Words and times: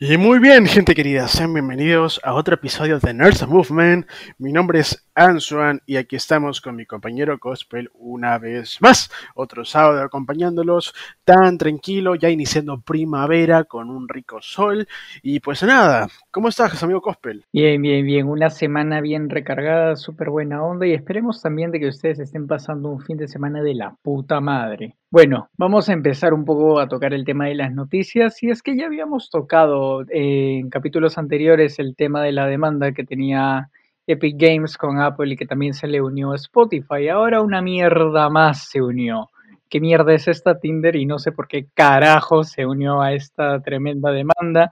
Y 0.00 0.16
muy 0.16 0.38
bien, 0.38 0.64
gente 0.66 0.94
querida, 0.94 1.26
sean 1.26 1.52
bienvenidos 1.52 2.20
a 2.22 2.34
otro 2.34 2.54
episodio 2.54 3.00
de 3.00 3.12
Nerds 3.12 3.48
Movement. 3.48 4.06
Mi 4.38 4.52
nombre 4.52 4.78
es 4.78 5.04
Answan 5.16 5.82
y 5.86 5.96
aquí 5.96 6.14
estamos 6.14 6.60
con 6.60 6.76
mi 6.76 6.86
compañero 6.86 7.40
Cospel 7.40 7.90
una 7.94 8.38
vez 8.38 8.80
más. 8.80 9.10
Otro 9.34 9.64
sábado 9.64 10.00
acompañándolos, 10.00 10.94
tan 11.24 11.58
tranquilo, 11.58 12.14
ya 12.14 12.30
iniciando 12.30 12.80
primavera 12.80 13.64
con 13.64 13.90
un 13.90 14.08
rico 14.08 14.40
sol. 14.40 14.86
Y 15.20 15.40
pues 15.40 15.64
nada, 15.64 16.06
¿cómo 16.30 16.50
estás, 16.50 16.80
amigo 16.84 17.02
Cospel? 17.02 17.44
Bien, 17.52 17.82
bien, 17.82 18.06
bien. 18.06 18.28
Una 18.28 18.50
semana 18.50 19.00
bien 19.00 19.28
recargada, 19.28 19.96
súper 19.96 20.30
buena 20.30 20.62
onda 20.62 20.86
y 20.86 20.92
esperemos 20.92 21.42
también 21.42 21.72
de 21.72 21.80
que 21.80 21.88
ustedes 21.88 22.20
estén 22.20 22.46
pasando 22.46 22.88
un 22.88 23.00
fin 23.00 23.16
de 23.16 23.26
semana 23.26 23.62
de 23.62 23.74
la 23.74 23.96
puta 24.00 24.40
madre. 24.40 24.94
Bueno, 25.10 25.48
vamos 25.56 25.88
a 25.88 25.94
empezar 25.94 26.34
un 26.34 26.44
poco 26.44 26.78
a 26.78 26.86
tocar 26.86 27.14
el 27.14 27.24
tema 27.24 27.46
de 27.46 27.54
las 27.54 27.72
noticias 27.72 28.42
y 28.42 28.50
es 28.50 28.62
que 28.62 28.76
ya 28.76 28.84
habíamos 28.84 29.30
tocado 29.30 29.87
en 30.08 30.70
capítulos 30.70 31.18
anteriores 31.18 31.78
el 31.78 31.96
tema 31.96 32.22
de 32.22 32.32
la 32.32 32.46
demanda 32.46 32.92
que 32.92 33.04
tenía 33.04 33.70
Epic 34.06 34.36
Games 34.38 34.76
con 34.76 34.98
Apple 35.00 35.32
y 35.32 35.36
que 35.36 35.46
también 35.46 35.74
se 35.74 35.86
le 35.86 36.00
unió 36.00 36.32
a 36.32 36.36
Spotify. 36.36 37.08
Ahora 37.08 37.42
una 37.42 37.60
mierda 37.60 38.30
más 38.30 38.68
se 38.68 38.80
unió. 38.80 39.30
¿Qué 39.68 39.80
mierda 39.80 40.14
es 40.14 40.28
esta 40.28 40.58
Tinder? 40.58 40.96
Y 40.96 41.04
no 41.04 41.18
sé 41.18 41.30
por 41.32 41.46
qué 41.46 41.66
carajo 41.74 42.42
se 42.42 42.64
unió 42.64 43.02
a 43.02 43.12
esta 43.12 43.60
tremenda 43.60 44.10
demanda. 44.10 44.70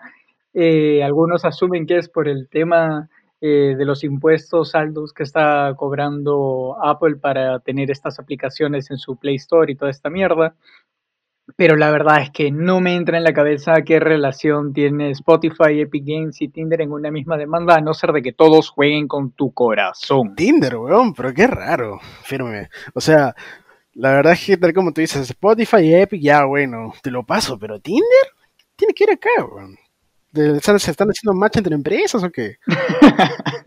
Eh, 0.54 1.02
algunos 1.04 1.44
asumen 1.44 1.86
que 1.86 1.98
es 1.98 2.08
por 2.08 2.28
el 2.28 2.48
tema 2.48 3.10
eh, 3.42 3.74
de 3.76 3.84
los 3.84 4.02
impuestos 4.04 4.70
saldos 4.70 5.12
que 5.12 5.22
está 5.22 5.74
cobrando 5.76 6.78
Apple 6.82 7.16
para 7.16 7.58
tener 7.60 7.90
estas 7.90 8.18
aplicaciones 8.18 8.90
en 8.90 8.96
su 8.96 9.16
Play 9.18 9.34
Store 9.34 9.70
y 9.70 9.76
toda 9.76 9.90
esta 9.90 10.08
mierda. 10.08 10.54
Pero 11.54 11.76
la 11.76 11.90
verdad 11.90 12.22
es 12.22 12.30
que 12.30 12.50
no 12.50 12.80
me 12.80 12.96
entra 12.96 13.18
en 13.18 13.24
la 13.24 13.32
cabeza 13.32 13.82
qué 13.84 14.00
relación 14.00 14.72
tiene 14.72 15.10
Spotify, 15.10 15.80
Epic 15.80 16.02
Games 16.04 16.42
y 16.42 16.48
Tinder 16.48 16.80
en 16.80 16.90
una 16.90 17.12
misma 17.12 17.36
demanda, 17.36 17.76
a 17.76 17.80
no 17.80 17.94
ser 17.94 18.10
de 18.10 18.22
que 18.22 18.32
todos 18.32 18.70
jueguen 18.70 19.06
con 19.06 19.30
tu 19.30 19.52
corazón. 19.52 20.34
Tinder, 20.34 20.76
weón, 20.76 21.14
pero 21.14 21.32
qué 21.32 21.46
raro. 21.46 22.00
Firme. 22.24 22.68
O 22.94 23.00
sea, 23.00 23.34
la 23.94 24.10
verdad 24.10 24.32
es 24.32 24.44
que 24.44 24.56
tal 24.56 24.72
como 24.72 24.92
tú 24.92 25.00
dices, 25.00 25.30
Spotify 25.30 25.82
y 25.82 25.94
Epic, 25.94 26.20
ya 26.20 26.44
bueno, 26.44 26.92
te 27.00 27.12
lo 27.12 27.24
paso, 27.24 27.58
pero 27.58 27.78
Tinder 27.78 28.26
tiene 28.74 28.92
que 28.92 29.04
ir 29.04 29.10
acá, 29.10 29.44
weón. 29.44 29.76
¿Se 30.60 30.90
están 30.90 31.08
haciendo 31.08 31.32
match 31.32 31.56
entre 31.58 31.74
empresas 31.74 32.22
o 32.22 32.30
qué? 32.30 32.56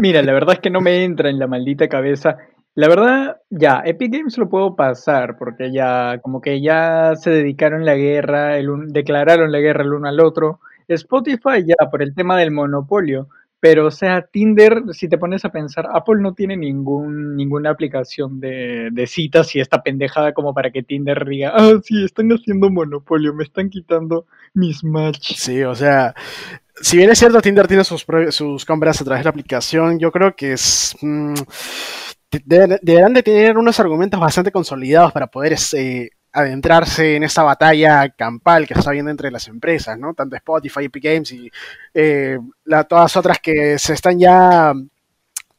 Mira, 0.00 0.22
la 0.22 0.32
verdad 0.32 0.54
es 0.54 0.60
que 0.60 0.70
no 0.70 0.80
me 0.80 1.04
entra 1.04 1.30
en 1.30 1.38
la 1.38 1.46
maldita 1.46 1.88
cabeza. 1.88 2.36
La 2.74 2.88
verdad, 2.88 3.40
ya, 3.50 3.82
Epic 3.84 4.12
Games 4.12 4.38
lo 4.38 4.48
puedo 4.48 4.76
pasar 4.76 5.36
porque 5.36 5.72
ya, 5.72 6.20
como 6.22 6.40
que 6.40 6.60
ya 6.60 7.14
se 7.16 7.30
dedicaron 7.30 7.84
la 7.84 7.96
guerra, 7.96 8.56
el 8.56 8.68
declararon 8.88 9.50
la 9.50 9.58
guerra 9.58 9.82
el 9.82 9.94
uno 9.94 10.08
al 10.08 10.20
otro. 10.20 10.60
Spotify 10.86 11.64
ya, 11.66 11.90
por 11.90 12.02
el 12.02 12.14
tema 12.14 12.38
del 12.38 12.52
monopolio. 12.52 13.28
Pero, 13.60 13.86
o 13.86 13.90
sea, 13.90 14.22
Tinder, 14.22 14.84
si 14.92 15.08
te 15.08 15.18
pones 15.18 15.44
a 15.44 15.50
pensar, 15.50 15.88
Apple 15.92 16.20
no 16.20 16.32
tiene 16.32 16.56
ningún, 16.56 17.34
ninguna 17.34 17.70
aplicación 17.70 18.38
de, 18.38 18.90
de 18.92 19.06
citas 19.08 19.54
y 19.56 19.60
esta 19.60 19.82
pendejada 19.82 20.32
como 20.32 20.54
para 20.54 20.70
que 20.70 20.84
Tinder 20.84 21.26
diga, 21.26 21.52
ah, 21.56 21.72
sí, 21.82 22.04
están 22.04 22.30
haciendo 22.30 22.70
monopolio, 22.70 23.34
me 23.34 23.42
están 23.42 23.68
quitando 23.68 24.26
mis 24.54 24.84
matches. 24.84 25.40
Sí, 25.40 25.64
o 25.64 25.74
sea, 25.74 26.14
si 26.80 26.98
bien 26.98 27.10
es 27.10 27.18
cierto, 27.18 27.40
Tinder 27.40 27.66
tiene 27.66 27.82
sus, 27.82 28.06
sus 28.30 28.64
compras 28.64 29.00
a 29.00 29.04
través 29.04 29.20
de 29.20 29.24
la 29.24 29.30
aplicación, 29.30 29.98
yo 29.98 30.12
creo 30.12 30.36
que 30.36 30.52
es... 30.52 30.96
Mm, 31.02 31.34
deberán 32.30 33.14
de 33.14 33.22
tener 33.22 33.56
unos 33.56 33.80
argumentos 33.80 34.20
bastante 34.20 34.52
consolidados 34.52 35.12
para 35.12 35.28
poder 35.28 35.56
eh, 35.74 36.10
adentrarse 36.32 37.16
en 37.16 37.22
esa 37.22 37.42
batalla 37.42 38.08
campal 38.10 38.66
que 38.66 38.74
está 38.74 38.90
habiendo 38.90 39.10
entre 39.10 39.30
las 39.30 39.48
empresas, 39.48 39.98
¿no? 39.98 40.14
Tanto 40.14 40.36
Spotify, 40.36 40.84
Epic 40.84 41.04
Games 41.04 41.32
y 41.32 41.50
eh, 41.94 42.38
todas 42.88 43.16
otras 43.16 43.38
que 43.38 43.78
se 43.78 43.94
están 43.94 44.18
ya 44.18 44.72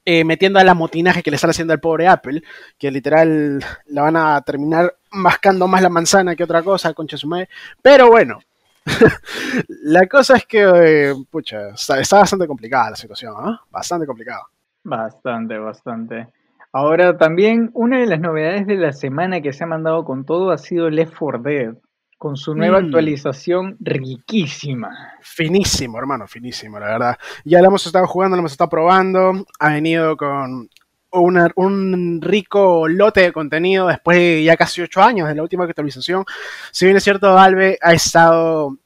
eh, 0.05 0.23
metiendo 0.23 0.59
a 0.59 0.63
la 0.63 0.73
motinaje 0.73 1.21
que 1.21 1.31
le 1.31 1.35
están 1.35 1.51
haciendo 1.51 1.73
al 1.73 1.79
pobre 1.79 2.07
Apple, 2.07 2.41
que 2.77 2.91
literal 2.91 3.63
la 3.87 4.01
van 4.03 4.15
a 4.15 4.41
terminar 4.41 4.95
mascando 5.11 5.67
más 5.67 5.81
la 5.81 5.89
manzana 5.89 6.35
que 6.35 6.43
otra 6.43 6.63
cosa, 6.63 6.93
concha 6.93 7.17
su 7.17 7.27
madre. 7.27 7.49
Pero 7.81 8.09
bueno, 8.09 8.39
la 9.83 10.07
cosa 10.07 10.37
es 10.37 10.45
que, 10.45 10.63
eh, 10.63 11.13
pucha, 11.29 11.69
está, 11.69 12.17
bastante 12.17 12.47
complicada 12.47 12.91
la 12.91 12.95
situación, 12.95 13.33
¿no? 13.33 13.59
Bastante 13.69 14.05
complicada. 14.05 14.43
Bastante, 14.83 15.57
bastante. 15.57 16.27
Ahora 16.71 17.17
también 17.17 17.71
una 17.73 17.99
de 17.99 18.05
las 18.05 18.19
novedades 18.19 18.67
de 18.67 18.75
la 18.75 18.93
semana 18.93 19.41
que 19.41 19.53
se 19.53 19.63
ha 19.63 19.67
mandado 19.67 20.05
con 20.05 20.23
todo 20.23 20.51
ha 20.51 20.57
sido 20.59 20.89
Left 20.89 21.15
4 21.17 21.41
Dead, 21.41 21.73
con 22.19 22.35
su 22.37 22.53
nueva 22.53 22.79
mm. 22.79 22.85
actualización 22.85 23.77
riquísima. 23.79 24.89
Finísimo, 25.21 25.97
hermano, 25.97 26.27
finísimo, 26.27 26.79
la 26.79 26.87
verdad. 26.87 27.17
Ya 27.43 27.59
lo 27.61 27.69
hemos 27.69 27.87
estado 27.87 28.05
jugando, 28.05 28.35
lo 28.35 28.41
hemos 28.41 28.51
estado 28.51 28.69
probando, 28.69 29.45
ha 29.59 29.69
venido 29.69 30.15
con 30.15 30.69
un 31.11 32.21
rico 32.21 32.87
lote 32.87 33.21
de 33.21 33.33
contenido 33.33 33.87
después 33.87 34.17
de 34.17 34.43
ya 34.43 34.55
casi 34.55 34.81
ocho 34.81 35.01
años 35.01 35.27
de 35.27 35.33
la 35.33 35.41
última 35.41 35.63
actualización. 35.63 36.23
Si 36.71 36.85
bien 36.85 36.97
es 36.97 37.03
cierto, 37.03 37.33
Valve 37.33 37.79
ha 37.81 37.93
estado 37.93 38.77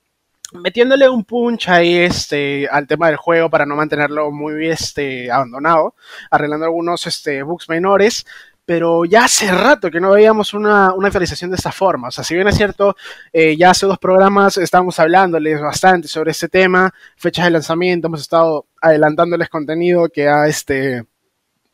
metiéndole 0.53 1.09
un 1.09 1.23
punch 1.23 1.69
ahí 1.69 1.95
este, 1.95 2.67
al 2.69 2.87
tema 2.87 3.07
del 3.07 3.17
juego 3.17 3.49
para 3.49 3.65
no 3.65 3.75
mantenerlo 3.75 4.31
muy 4.31 4.67
este, 4.67 5.31
abandonado, 5.31 5.95
arreglando 6.29 6.65
algunos 6.65 7.05
este, 7.07 7.43
bugs 7.43 7.69
menores, 7.69 8.25
pero 8.65 9.03
ya 9.05 9.25
hace 9.25 9.51
rato 9.51 9.91
que 9.91 9.99
no 9.99 10.11
veíamos 10.11 10.53
una, 10.53 10.87
actualización 10.87 11.51
de 11.51 11.57
esta 11.57 11.71
forma. 11.71 12.07
O 12.07 12.11
sea, 12.11 12.23
si 12.23 12.33
bien 12.33 12.47
es 12.47 12.55
cierto, 12.55 12.95
eh, 13.31 13.57
ya 13.57 13.71
hace 13.71 13.85
dos 13.85 13.99
programas 13.99 14.57
estábamos 14.57 14.99
hablándoles 14.99 15.59
bastante 15.61 16.07
sobre 16.07 16.31
este 16.31 16.47
tema, 16.47 16.93
fechas 17.17 17.45
de 17.45 17.51
lanzamiento, 17.51 18.07
hemos 18.07 18.21
estado 18.21 18.67
adelantándoles 18.81 19.49
contenido 19.49 20.07
que 20.09 20.29
ha, 20.29 20.47
este, 20.47 21.03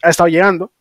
ha 0.01 0.09
estado 0.09 0.29
llegando. 0.29 0.71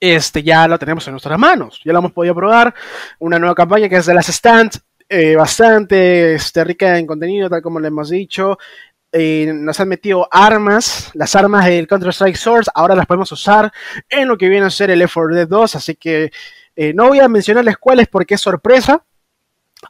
Este 0.00 0.42
ya 0.42 0.66
lo 0.66 0.80
tenemos 0.80 1.06
en 1.06 1.12
nuestras 1.12 1.38
manos, 1.38 1.80
ya 1.84 1.92
lo 1.92 2.00
hemos 2.00 2.12
podido 2.12 2.34
probar. 2.34 2.74
Una 3.20 3.38
nueva 3.38 3.54
campaña 3.54 3.88
que 3.88 3.96
es 3.96 4.06
de 4.06 4.14
las 4.14 4.26
stands, 4.26 4.82
eh, 5.14 5.36
bastante 5.36 6.36
este, 6.36 6.64
rica 6.64 6.98
en 6.98 7.06
contenido, 7.06 7.50
tal 7.50 7.60
como 7.60 7.78
le 7.78 7.88
hemos 7.88 8.08
dicho. 8.08 8.56
Eh, 9.12 9.52
nos 9.54 9.78
han 9.78 9.90
metido 9.90 10.26
armas, 10.30 11.10
las 11.12 11.36
armas 11.36 11.66
del 11.66 11.86
Counter-Strike 11.86 12.34
Source, 12.34 12.70
ahora 12.74 12.94
las 12.94 13.04
podemos 13.04 13.30
usar 13.30 13.70
en 14.08 14.26
lo 14.26 14.38
que 14.38 14.48
viene 14.48 14.64
a 14.64 14.70
ser 14.70 14.90
el 14.90 15.00
Left 15.00 15.12
4 15.12 15.34
Dead 15.34 15.48
2, 15.48 15.76
así 15.76 15.96
que 15.96 16.32
eh, 16.74 16.94
no 16.94 17.08
voy 17.08 17.20
a 17.20 17.28
mencionarles 17.28 17.76
cuáles 17.76 18.08
porque 18.08 18.36
es 18.36 18.40
sorpresa. 18.40 19.04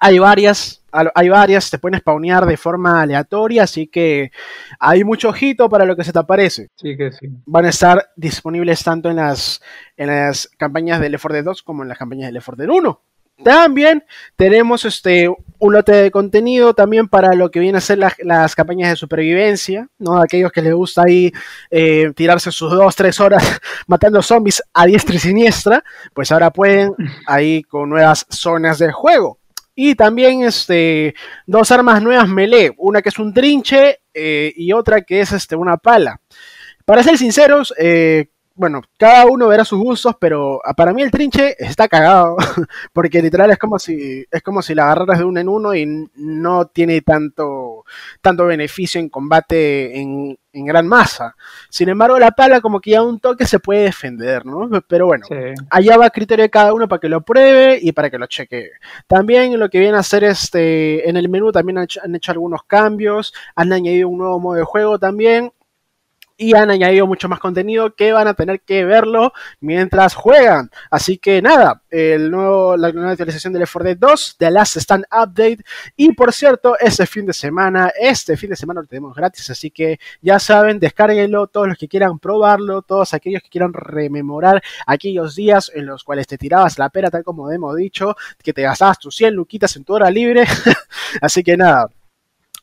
Hay 0.00 0.18
varias, 0.18 0.82
hay 0.90 1.28
varias, 1.28 1.70
te 1.70 1.78
pueden 1.78 2.00
spawnear 2.00 2.44
de 2.44 2.56
forma 2.56 3.00
aleatoria, 3.00 3.62
así 3.62 3.86
que 3.86 4.32
hay 4.80 5.04
mucho 5.04 5.28
ojito 5.28 5.68
para 5.68 5.84
lo 5.84 5.94
que 5.94 6.02
se 6.02 6.12
te 6.12 6.18
aparece. 6.18 6.70
Sí 6.74 6.96
que 6.96 7.12
sí. 7.12 7.28
Van 7.46 7.66
a 7.66 7.68
estar 7.68 8.10
disponibles 8.16 8.82
tanto 8.82 9.08
en 9.08 9.16
las, 9.16 9.62
en 9.96 10.08
las 10.08 10.48
campañas 10.58 11.00
de 11.00 11.10
Left 11.10 11.22
4 11.22 11.34
Dead 11.34 11.44
2 11.44 11.62
como 11.62 11.84
en 11.84 11.90
las 11.90 11.98
campañas 11.98 12.26
de 12.26 12.32
Left 12.32 12.46
4 12.46 12.66
Dead 12.66 12.76
1. 12.76 13.00
También 13.42 14.04
tenemos 14.36 14.84
este, 14.84 15.28
un 15.58 15.72
lote 15.72 15.92
de 15.92 16.10
contenido 16.10 16.74
también 16.74 17.08
para 17.08 17.34
lo 17.34 17.50
que 17.50 17.60
viene 17.60 17.78
a 17.78 17.80
ser 17.80 17.98
las 17.98 18.54
campañas 18.54 18.90
de 18.90 18.96
supervivencia, 18.96 19.88
¿no? 19.98 20.20
Aquellos 20.20 20.52
que 20.52 20.62
les 20.62 20.74
gusta 20.74 21.02
ahí 21.06 21.32
eh, 21.70 22.12
tirarse 22.16 22.50
sus 22.50 22.70
dos, 22.72 22.94
tres 22.96 23.20
horas 23.20 23.60
matando 23.86 24.22
zombies 24.22 24.62
a 24.72 24.86
diestra 24.86 25.14
y 25.14 25.18
siniestra, 25.18 25.84
pues 26.12 26.32
ahora 26.32 26.50
pueden 26.50 26.94
ahí 27.26 27.62
con 27.62 27.90
nuevas 27.90 28.26
zonas 28.28 28.78
de 28.78 28.90
juego. 28.90 29.38
Y 29.74 29.94
también 29.94 30.42
este, 30.42 31.14
dos 31.46 31.70
armas 31.70 32.02
nuevas 32.02 32.28
melee, 32.28 32.72
una 32.76 33.00
que 33.00 33.08
es 33.08 33.18
un 33.18 33.32
trinche 33.32 34.00
eh, 34.12 34.52
y 34.54 34.72
otra 34.72 35.02
que 35.02 35.20
es 35.20 35.32
este, 35.32 35.56
una 35.56 35.76
pala. 35.76 36.20
Para 36.84 37.02
ser 37.02 37.16
sinceros, 37.16 37.72
eh, 37.78 38.31
bueno, 38.54 38.82
cada 38.98 39.26
uno 39.26 39.48
verá 39.48 39.64
sus 39.64 39.78
gustos, 39.78 40.16
pero 40.20 40.60
ah, 40.64 40.74
para 40.74 40.92
mí 40.92 41.02
el 41.02 41.10
trinche 41.10 41.56
está 41.58 41.88
cagado, 41.88 42.36
porque 42.92 43.22
literal 43.22 43.50
es 43.50 43.58
como 43.58 43.78
si 43.78 44.24
es 44.30 44.42
como 44.42 44.62
si 44.62 44.74
la 44.74 44.84
agarraras 44.84 45.18
de 45.18 45.24
uno 45.24 45.40
en 45.40 45.48
uno 45.48 45.74
y 45.74 46.08
no 46.16 46.66
tiene 46.66 47.00
tanto, 47.00 47.84
tanto 48.20 48.46
beneficio 48.46 49.00
en 49.00 49.08
combate 49.08 49.98
en, 49.98 50.38
gran 50.54 50.86
masa. 50.86 51.34
Sin 51.70 51.88
embargo, 51.88 52.18
la 52.18 52.30
pala 52.32 52.60
como 52.60 52.78
que 52.78 52.90
ya 52.90 53.02
un 53.02 53.18
toque 53.20 53.46
se 53.46 53.58
puede 53.58 53.84
defender, 53.84 54.44
¿no? 54.44 54.68
Pero 54.86 55.06
bueno, 55.06 55.24
allá 55.70 55.96
va 55.96 56.06
a 56.06 56.10
criterio 56.10 56.42
de 56.42 56.50
cada 56.50 56.74
uno 56.74 56.86
para 56.88 57.00
que 57.00 57.08
lo 57.08 57.22
pruebe 57.22 57.78
y 57.80 57.92
para 57.92 58.10
que 58.10 58.18
lo 58.18 58.26
cheque. 58.26 58.72
También 59.06 59.58
lo 59.58 59.70
que 59.70 59.78
viene 59.78 59.96
a 59.96 60.00
hacer 60.00 60.24
este, 60.24 61.08
en 61.08 61.16
el 61.16 61.30
menú 61.30 61.52
también 61.52 61.78
han 61.78 62.14
hecho 62.14 62.32
algunos 62.32 62.64
cambios, 62.64 63.32
han 63.56 63.72
añadido 63.72 64.10
un 64.10 64.18
nuevo 64.18 64.38
modo 64.40 64.56
de 64.56 64.64
juego 64.64 64.98
también 64.98 65.52
y 66.36 66.54
han 66.54 66.70
añadido 66.70 67.06
mucho 67.06 67.28
más 67.28 67.38
contenido 67.38 67.94
que 67.94 68.12
van 68.12 68.28
a 68.28 68.34
tener 68.34 68.60
que 68.60 68.84
verlo 68.84 69.32
mientras 69.60 70.14
juegan. 70.14 70.70
Así 70.90 71.18
que 71.18 71.42
nada, 71.42 71.82
el 71.90 72.30
nuevo, 72.30 72.76
la 72.76 72.92
nueva 72.92 73.12
actualización 73.12 73.52
del 73.52 73.62
4 73.62 73.84
Dead 73.84 73.96
2, 73.96 74.36
The 74.38 74.50
Last 74.50 74.76
Stand 74.76 75.04
Update. 75.10 75.64
Y 75.96 76.12
por 76.12 76.32
cierto, 76.32 76.76
este 76.78 77.06
fin 77.06 77.26
de 77.26 77.32
semana, 77.32 77.92
este 77.98 78.36
fin 78.36 78.50
de 78.50 78.56
semana 78.56 78.80
lo 78.80 78.86
tenemos 78.86 79.14
gratis, 79.14 79.48
así 79.50 79.70
que 79.70 79.98
ya 80.20 80.38
saben, 80.38 80.78
descárguenlo, 80.78 81.46
todos 81.46 81.68
los 81.68 81.78
que 81.78 81.88
quieran 81.88 82.18
probarlo, 82.18 82.82
todos 82.82 83.14
aquellos 83.14 83.42
que 83.42 83.48
quieran 83.48 83.72
rememorar 83.72 84.62
aquellos 84.86 85.34
días 85.36 85.70
en 85.74 85.86
los 85.86 86.04
cuales 86.04 86.26
te 86.26 86.38
tirabas 86.38 86.78
la 86.78 86.88
pera, 86.90 87.10
tal 87.10 87.24
como 87.24 87.50
hemos 87.50 87.76
dicho, 87.76 88.16
que 88.42 88.52
te 88.52 88.62
gastabas 88.62 88.98
tus 88.98 89.14
100 89.16 89.34
luquitas 89.34 89.76
en 89.76 89.84
tu 89.84 89.94
hora 89.94 90.10
libre. 90.10 90.44
así 91.20 91.42
que 91.42 91.56
nada 91.56 91.88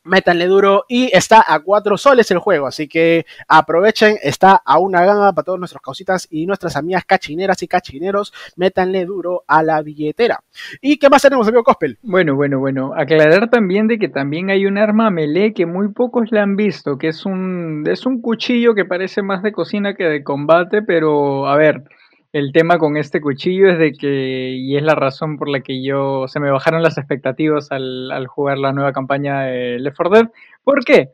métanle 0.04 0.48
duro 0.48 0.86
y 0.88 1.10
está 1.16 1.44
a 1.48 1.60
4 1.60 1.98
soles 1.98 2.32
el 2.32 2.40
juego, 2.40 2.68
así 2.68 2.88
que 2.88 3.26
aprovechen, 3.48 4.18
está 4.22 4.62
a 4.66 4.80
una 4.80 5.06
gama 5.06 5.34
para 5.34 5.46
todos 5.46 5.60
nuestros 5.60 5.82
causitas 5.82 6.28
y 6.30 6.46
nuestras 6.46 6.76
amigas 6.76 7.06
cachineras 7.06 7.62
y 7.64 7.68
cachineros, 7.68 8.34
métanle 8.56 9.06
duro 9.06 9.44
a 9.48 9.64
la 9.64 9.82
billetera. 9.82 10.40
¿Y 10.82 10.98
qué 10.98 11.10
más 11.10 11.22
tenemos, 11.22 11.48
amigo 11.48 11.64
Cospel? 11.64 11.98
Bueno, 12.02 12.36
bueno, 12.36 12.60
bueno, 12.60 12.94
aclarar 12.96 13.50
también 13.50 13.88
de 13.88 14.00
que 14.00 14.10
también 14.10 14.50
hay 14.50 14.66
un 14.66 14.78
arma 14.78 15.10
melee 15.10 15.54
que 15.54 15.66
muy 15.66 15.90
pocos 15.90 16.32
la 16.32 16.44
han 16.44 16.56
visto, 16.56 16.98
que 16.98 17.10
es 17.10 17.26
un, 17.26 17.84
es 17.88 18.06
un 18.06 18.22
cuchillo 18.22 18.76
que 18.76 18.86
parece 18.86 19.22
más 19.22 19.44
de 19.44 19.52
cocina 19.52 19.96
que 19.96 20.06
de 20.06 20.24
combate, 20.24 20.82
pero 20.82 21.48
a 21.48 21.56
ver, 21.58 21.84
el 22.32 22.52
tema 22.52 22.78
con 22.78 22.98
este 22.98 23.22
cuchillo 23.22 23.70
es 23.70 23.80
de 23.80 23.94
que, 23.94 24.52
y 24.52 24.78
es 24.78 24.84
la 24.84 24.96
razón 24.96 25.38
por 25.38 25.50
la 25.50 25.62
que 25.62 25.84
yo, 25.84 26.28
se 26.28 26.40
me 26.40 26.52
bajaron 26.52 26.84
las 26.84 26.98
expectativas 26.98 27.72
al, 27.72 28.12
al 28.12 28.28
jugar 28.28 28.60
la 28.60 28.72
nueva 28.72 28.94
campaña 28.94 29.42
de 29.42 29.80
Left 29.80 29.98
4 29.98 30.16
Dead. 30.16 30.30
¿Por 30.64 30.84
qué? 30.86 31.10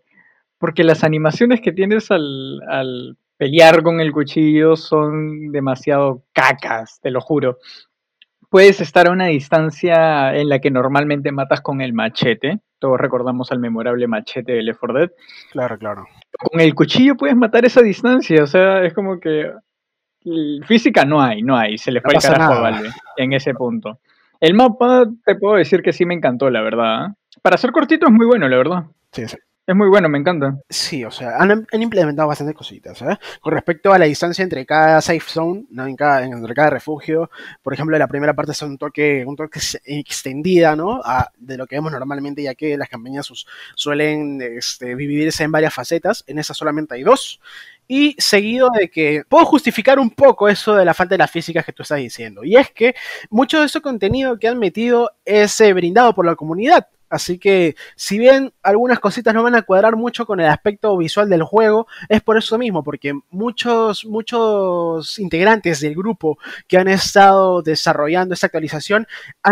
Porque 0.57 0.83
las 0.83 1.03
animaciones 1.03 1.61
que 1.61 1.71
tienes 1.71 2.11
al, 2.11 2.61
al 2.67 3.17
pelear 3.37 3.81
con 3.83 3.99
el 4.01 4.11
cuchillo 4.11 4.75
son 4.75 5.51
demasiado 5.51 6.23
cacas, 6.33 6.99
te 7.01 7.11
lo 7.11 7.21
juro. 7.21 7.59
Puedes 8.49 8.79
estar 8.79 9.07
a 9.07 9.11
una 9.11 9.27
distancia 9.27 10.35
en 10.35 10.49
la 10.49 10.59
que 10.59 10.71
normalmente 10.71 11.31
matas 11.31 11.61
con 11.61 11.81
el 11.81 11.93
machete. 11.93 12.59
Todos 12.79 12.99
recordamos 12.99 13.51
al 13.51 13.59
memorable 13.59 14.07
machete 14.07 14.53
de 14.53 14.63
Left 14.63 14.79
4 14.79 14.99
Dead. 14.99 15.11
Claro, 15.51 15.77
claro. 15.77 16.05
Con 16.37 16.59
el 16.59 16.75
cuchillo 16.75 17.15
puedes 17.15 17.35
matar 17.35 17.65
esa 17.65 17.81
distancia. 17.81 18.43
O 18.43 18.47
sea, 18.47 18.83
es 18.83 18.93
como 18.93 19.19
que 19.19 19.51
física 20.65 21.05
no 21.05 21.21
hay, 21.21 21.41
no 21.41 21.57
hay, 21.57 21.77
se 21.77 21.91
le 21.91 22.01
fue 22.01 22.13
el 22.13 22.21
carajo 22.21 22.53
a 22.53 22.59
Valve 22.61 22.89
en 23.17 23.33
ese 23.33 23.53
punto. 23.53 23.99
El 24.39 24.53
mapa, 24.53 25.05
te 25.25 25.35
puedo 25.35 25.55
decir 25.55 25.81
que 25.81 25.93
sí 25.93 26.05
me 26.05 26.13
encantó, 26.13 26.49
la 26.49 26.61
verdad. 26.61 27.07
Para 27.41 27.57
ser 27.57 27.71
cortito 27.71 28.07
es 28.07 28.11
muy 28.11 28.25
bueno, 28.25 28.47
la 28.47 28.57
verdad. 28.57 28.83
Sí, 29.11 29.27
sí. 29.27 29.37
Es 29.67 29.75
muy 29.75 29.89
bueno, 29.89 30.07
me 30.09 30.19
encanta. 30.19 30.59
Sí, 30.69 31.03
o 31.03 31.09
sea, 31.09 31.37
han, 31.39 31.65
implementado 31.73 32.27
bastantes 32.27 32.55
cositas, 32.55 33.01
¿eh? 33.01 33.17
Con 33.41 33.51
respecto 33.51 33.91
a 33.91 33.97
la 33.97 34.05
distancia 34.05 34.43
entre 34.43 34.63
cada 34.63 35.01
safe 35.01 35.27
zone, 35.27 35.65
¿no? 35.71 35.87
en 35.87 35.95
cada, 35.95 36.23
entre 36.23 36.53
cada 36.53 36.69
refugio, 36.69 37.31
por 37.63 37.73
ejemplo, 37.73 37.97
la 37.97 38.07
primera 38.07 38.35
parte 38.35 38.51
es 38.51 38.61
un 38.61 38.77
toque, 38.77 39.23
un 39.25 39.35
toque 39.35 39.59
extendida, 39.85 40.75
¿no? 40.75 41.01
de 41.37 41.57
lo 41.57 41.65
que 41.65 41.77
vemos 41.77 41.91
normalmente, 41.91 42.43
ya 42.43 42.53
que 42.53 42.77
las 42.77 42.89
campañas 42.89 43.27
suelen 43.73 44.39
este, 44.39 44.95
dividirse 44.95 45.43
en 45.43 45.51
varias 45.51 45.73
facetas, 45.73 46.23
en 46.27 46.37
esa 46.37 46.53
solamente 46.53 46.93
hay 46.93 47.01
dos. 47.01 47.41
Y 47.87 48.15
seguido 48.17 48.69
de 48.69 48.89
que 48.89 49.23
puedo 49.27 49.45
justificar 49.45 49.99
un 49.99 50.09
poco 50.09 50.49
eso 50.49 50.75
de 50.75 50.85
la 50.85 50.93
falta 50.93 51.13
de 51.13 51.19
las 51.19 51.31
físicas 51.31 51.65
que 51.65 51.73
tú 51.73 51.83
estás 51.83 51.99
diciendo. 51.99 52.43
Y 52.43 52.57
es 52.57 52.71
que 52.71 52.95
mucho 53.29 53.59
de 53.59 53.67
ese 53.67 53.81
contenido 53.81 54.39
que 54.39 54.47
han 54.47 54.57
metido 54.57 55.11
es 55.23 55.59
eh, 55.61 55.73
brindado 55.73 56.13
por 56.15 56.25
la 56.25 56.35
comunidad. 56.35 56.87
Así 57.09 57.37
que 57.37 57.75
si 57.95 58.17
bien 58.17 58.53
algunas 58.63 58.99
cositas 58.99 59.33
no 59.33 59.43
van 59.43 59.55
a 59.55 59.61
cuadrar 59.61 59.95
mucho 59.95 60.25
con 60.25 60.39
el 60.39 60.47
aspecto 60.47 60.97
visual 60.97 61.29
del 61.29 61.43
juego, 61.43 61.87
es 62.09 62.21
por 62.21 62.37
eso 62.37 62.57
mismo, 62.57 62.83
porque 62.83 63.13
muchos, 63.29 64.05
muchos 64.05 65.19
integrantes 65.19 65.81
del 65.81 65.95
grupo 65.95 66.37
que 66.67 66.77
han 66.77 66.87
estado 66.87 67.61
desarrollando 67.61 68.33
esta 68.33 68.47
actualización 68.47 69.07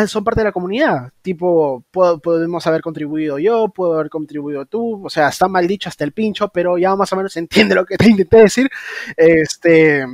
son 0.07 0.23
parte 0.23 0.41
de 0.41 0.45
la 0.45 0.51
comunidad. 0.51 1.11
Tipo, 1.21 1.83
podemos 1.91 2.65
haber 2.67 2.81
contribuido 2.81 3.39
yo, 3.39 3.69
puedo 3.69 3.93
haber 3.93 4.09
contribuido 4.09 4.65
tú, 4.65 5.05
o 5.05 5.09
sea, 5.09 5.29
está 5.29 5.47
mal 5.47 5.67
dicho 5.67 5.89
hasta 5.89 6.03
el 6.03 6.11
pincho, 6.11 6.49
pero 6.49 6.77
ya 6.77 6.95
más 6.95 7.13
o 7.13 7.15
menos 7.15 7.33
se 7.33 7.39
entiende 7.39 7.75
lo 7.75 7.85
que 7.85 7.97
te 7.97 8.09
intenté 8.09 8.37
decir. 8.37 8.69
Este, 9.15 10.05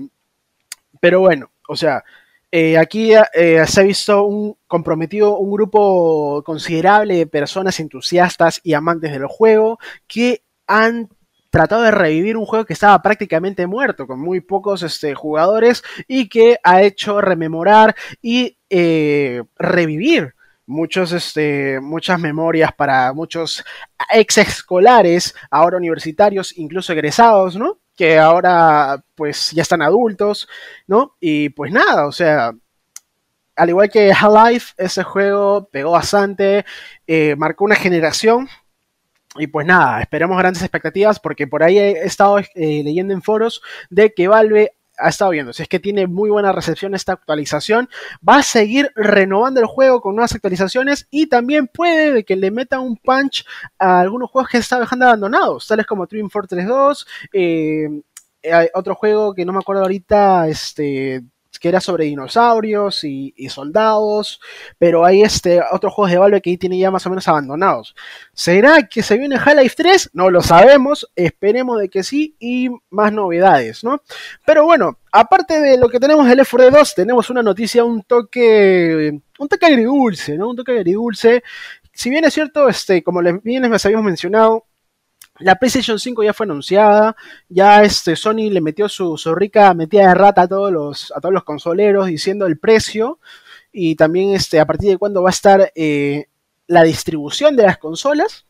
pero 1.00 1.22
bueno, 1.22 1.52
o 1.68 1.76
sea, 1.76 2.04
eh, 2.52 2.78
aquí 2.78 3.14
eh, 3.34 3.64
se 3.68 3.82
ha 3.82 3.84
visto 3.84 4.24
un 4.24 4.58
comprometido, 4.66 5.38
un 5.38 5.52
grupo 5.52 6.44
considerable 6.44 7.16
de 7.18 7.28
personas 7.28 7.80
entusiastas 7.80 8.60
y 8.64 8.74
amantes 8.74 9.12
del 9.12 9.28
juego 9.28 9.78
que 10.08 10.44
han 10.68 11.10
tratado 11.50 11.84
de 11.84 11.92
revivir 11.92 12.38
un 12.38 12.46
juego 12.46 12.66
que 12.66 12.74
estaba 12.74 13.02
prácticamente 13.02 13.68
muerto, 13.68 14.08
con 14.08 14.20
muy 14.20 14.42
pocos 14.42 14.84
este, 14.84 15.16
jugadores, 15.16 15.84
y 16.08 16.30
que 16.30 16.58
ha 16.64 16.82
hecho 16.82 17.22
rememorar 17.22 17.96
y 18.22 18.58
eh, 18.70 19.44
revivir 19.58 20.36
muchos, 20.66 21.12
este, 21.12 21.80
muchas 21.80 22.20
memorias 22.20 22.72
para 22.74 23.12
muchos 23.14 23.64
ex 24.14 24.38
escolares, 24.38 25.36
ahora 25.50 25.78
universitarios, 25.78 26.56
incluso 26.58 26.94
egresados, 26.94 27.56
¿no? 27.56 27.80
Que 28.00 28.18
ahora 28.18 29.04
pues 29.14 29.52
ya 29.52 29.62
están 29.62 29.82
adultos, 29.82 30.48
¿no? 30.88 31.18
Y 31.20 31.50
pues 31.50 31.70
nada, 31.70 32.08
o 32.08 32.14
sea, 32.14 32.54
al 33.58 33.68
igual 33.68 33.90
que 33.90 34.14
Half-Life, 34.14 34.74
ese 34.78 35.04
juego 35.04 35.68
pegó 35.70 35.92
bastante, 35.92 36.66
eh, 37.08 37.36
marcó 37.36 37.66
una 37.66 37.76
generación. 37.76 38.48
Y 39.36 39.48
pues 39.48 39.68
nada, 39.68 40.00
esperemos 40.00 40.38
grandes 40.38 40.64
expectativas 40.64 41.20
porque 41.20 41.46
por 41.46 41.62
ahí 41.62 41.78
he 41.78 42.06
estado 42.06 42.40
eh, 42.40 42.46
leyendo 42.56 43.14
en 43.14 43.22
foros 43.22 43.62
de 43.90 44.14
que 44.14 44.30
Valve 44.30 44.72
ha 45.00 45.10
estado 45.10 45.32
viendo, 45.32 45.54
si 45.54 45.64
es 45.64 45.70
que 45.70 45.80
tiene 45.80 46.08
muy 46.08 46.30
buena 46.30 46.52
recepción 46.52 46.94
esta 46.94 47.14
actualización, 47.14 47.90
va 48.28 48.38
a 48.38 48.44
seguir 48.44 48.92
renovando 48.96 49.60
el 49.60 49.66
juego 49.66 50.02
con 50.02 50.16
nuevas 50.16 50.34
actualizaciones 50.36 51.08
y 51.10 51.28
también 51.28 51.68
puede 51.68 52.24
que 52.24 52.36
le 52.36 52.52
meta 52.52 52.80
un 52.80 52.98
punch 52.98 53.46
a 53.78 54.02
algunos 54.02 54.30
juegos 54.30 54.50
que 54.50 54.58
está 54.58 54.80
dejando 54.80 55.06
abandonados, 55.06 55.68
tales 55.68 55.86
como 55.86 56.08
Twin 56.08 56.30
Fortress 56.30 56.68
2, 56.68 57.08
eh, 57.34 57.90
otro 58.74 58.96
juego 58.96 59.34
que 59.34 59.46
no 59.46 59.54
me 59.54 59.60
acuerdo 59.60 59.84
ahorita, 59.84 60.48
este 60.48 61.24
que 61.58 61.70
era 61.70 61.82
sobre 61.82 62.06
dinosaurios 62.06 63.04
y, 63.04 63.34
soldados, 63.50 64.40
pero 64.78 65.06
hay 65.06 65.24
este, 65.24 65.60
otros 65.72 65.94
juegos 65.94 66.12
de 66.12 66.18
Valve 66.18 66.42
que 66.42 66.52
ahí 66.52 66.58
tiene 66.58 66.78
ya 66.78 66.92
más 66.92 67.06
o 67.06 67.10
menos 67.10 67.28
abandonados. 67.28 67.96
¿Será 68.34 68.88
que 68.88 69.02
se 69.02 69.18
viene 69.18 69.36
Half-Life 69.36 69.76
3? 69.76 70.10
No 70.14 70.30
lo 70.30 70.42
sabemos, 70.42 71.10
esperemos 71.16 71.80
de 71.80 71.90
que 71.90 72.04
sí 72.04 72.36
y 72.40 72.70
más 72.90 73.12
novedades, 73.12 73.84
¿no? 73.84 74.02
Pero 74.46 74.66
bueno, 74.66 75.00
aparte 75.12 75.60
de 75.60 75.78
lo 75.78 75.90
que 75.90 76.00
tenemos 76.00 76.28
del 76.28 76.38
Left 76.38 76.54
2, 76.54 76.96
tenemos 76.96 77.30
una 77.30 77.42
noticia, 77.42 77.84
un 77.84 78.04
toque, 78.04 79.20
un 79.40 79.48
toque 79.48 79.66
agridulce, 79.66 80.38
¿no? 80.38 80.50
Un 80.50 80.56
toque 80.56 80.74
agridulce. 80.74 81.44
Si 81.92 82.10
bien 82.10 82.26
es 82.26 82.34
cierto, 82.34 82.70
este, 82.70 83.04
como 83.04 83.22
bien 83.44 83.70
les 83.70 83.86
habíamos 83.86 84.06
mencionado, 84.06 84.66
la 85.40 85.56
PlayStation 85.56 85.98
5 85.98 86.24
ya 86.24 86.34
fue 86.34 86.46
anunciada, 86.46 87.16
ya 87.48 87.84
este 87.84 88.16
Sony 88.16 88.50
le 88.52 88.62
metió 88.62 88.90
su, 88.90 89.18
rica 89.36 89.74
metida 89.74 90.10
de 90.10 90.16
rata 90.16 90.44
a 90.44 90.48
todos 90.48 90.72
los, 90.72 91.14
a 91.16 91.22
todos 91.22 91.34
los 91.34 91.44
consoleros 91.44 92.08
diciendo 92.08 92.46
el 92.46 92.58
precio 92.58 93.20
y 93.72 93.96
también 93.96 94.34
este, 94.34 94.60
a 94.60 94.66
partir 94.66 94.90
de 94.90 94.98
cuándo 94.98 95.24
va 95.24 95.30
a 95.30 95.32
estar 95.32 95.72
eh, 95.76 96.26
la 96.68 96.84
distribución 96.84 97.56
de 97.56 97.64
las 97.64 97.78
consolas. 97.78 98.46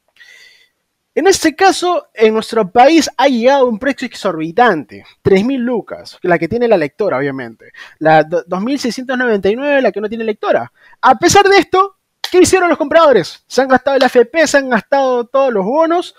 En 1.15 1.27
este 1.27 1.55
caso, 1.55 2.07
en 2.13 2.33
nuestro 2.33 2.71
país 2.71 3.09
ha 3.17 3.27
llegado 3.27 3.65
un 3.65 3.79
precio 3.79 4.05
exorbitante, 4.05 5.03
3.000 5.23 5.57
lucas, 5.57 6.17
la 6.21 6.37
que 6.37 6.47
tiene 6.47 6.67
la 6.67 6.77
lectora, 6.77 7.17
obviamente. 7.17 7.71
La 7.97 8.23
2.699, 8.23 9.81
la 9.81 9.91
que 9.91 9.99
no 9.99 10.07
tiene 10.07 10.23
lectora. 10.23 10.71
A 11.01 11.15
pesar 11.17 11.45
de 11.49 11.57
esto, 11.57 11.97
¿qué 12.31 12.39
hicieron 12.39 12.69
los 12.69 12.77
compradores? 12.77 13.43
Se 13.47 13.61
han 13.61 13.67
gastado 13.67 13.97
el 13.97 14.03
AFP, 14.03 14.47
se 14.47 14.57
han 14.59 14.69
gastado 14.69 15.25
todos 15.25 15.51
los 15.51 15.65
bonos 15.65 16.15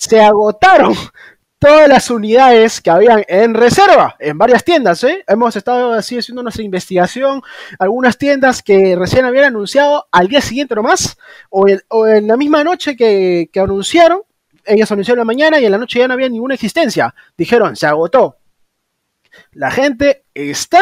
se 0.00 0.18
agotaron 0.18 0.94
todas 1.58 1.86
las 1.86 2.10
unidades 2.10 2.80
que 2.80 2.88
habían 2.88 3.22
en 3.28 3.52
reserva 3.52 4.16
en 4.18 4.38
varias 4.38 4.64
tiendas. 4.64 5.04
¿eh? 5.04 5.22
Hemos 5.26 5.54
estado 5.56 5.92
así 5.92 6.16
haciendo 6.16 6.42
nuestra 6.42 6.64
investigación. 6.64 7.42
Algunas 7.78 8.16
tiendas 8.16 8.62
que 8.62 8.96
recién 8.96 9.26
habían 9.26 9.44
anunciado 9.44 10.08
al 10.10 10.28
día 10.28 10.40
siguiente 10.40 10.74
nomás, 10.74 11.18
o, 11.50 11.66
o 11.88 12.06
en 12.06 12.26
la 12.26 12.38
misma 12.38 12.64
noche 12.64 12.96
que, 12.96 13.50
anunciaron. 13.56 14.22
Ellas 14.64 14.90
anunciaron 14.90 15.18
la 15.18 15.24
mañana 15.24 15.60
y 15.60 15.66
en 15.66 15.72
la 15.72 15.78
noche 15.78 15.98
ya 15.98 16.08
no 16.08 16.14
había 16.14 16.30
ninguna 16.30 16.54
existencia. 16.54 17.14
Dijeron, 17.36 17.76
se 17.76 17.86
agotó. 17.86 18.38
La 19.52 19.70
gente 19.70 20.24
está 20.32 20.80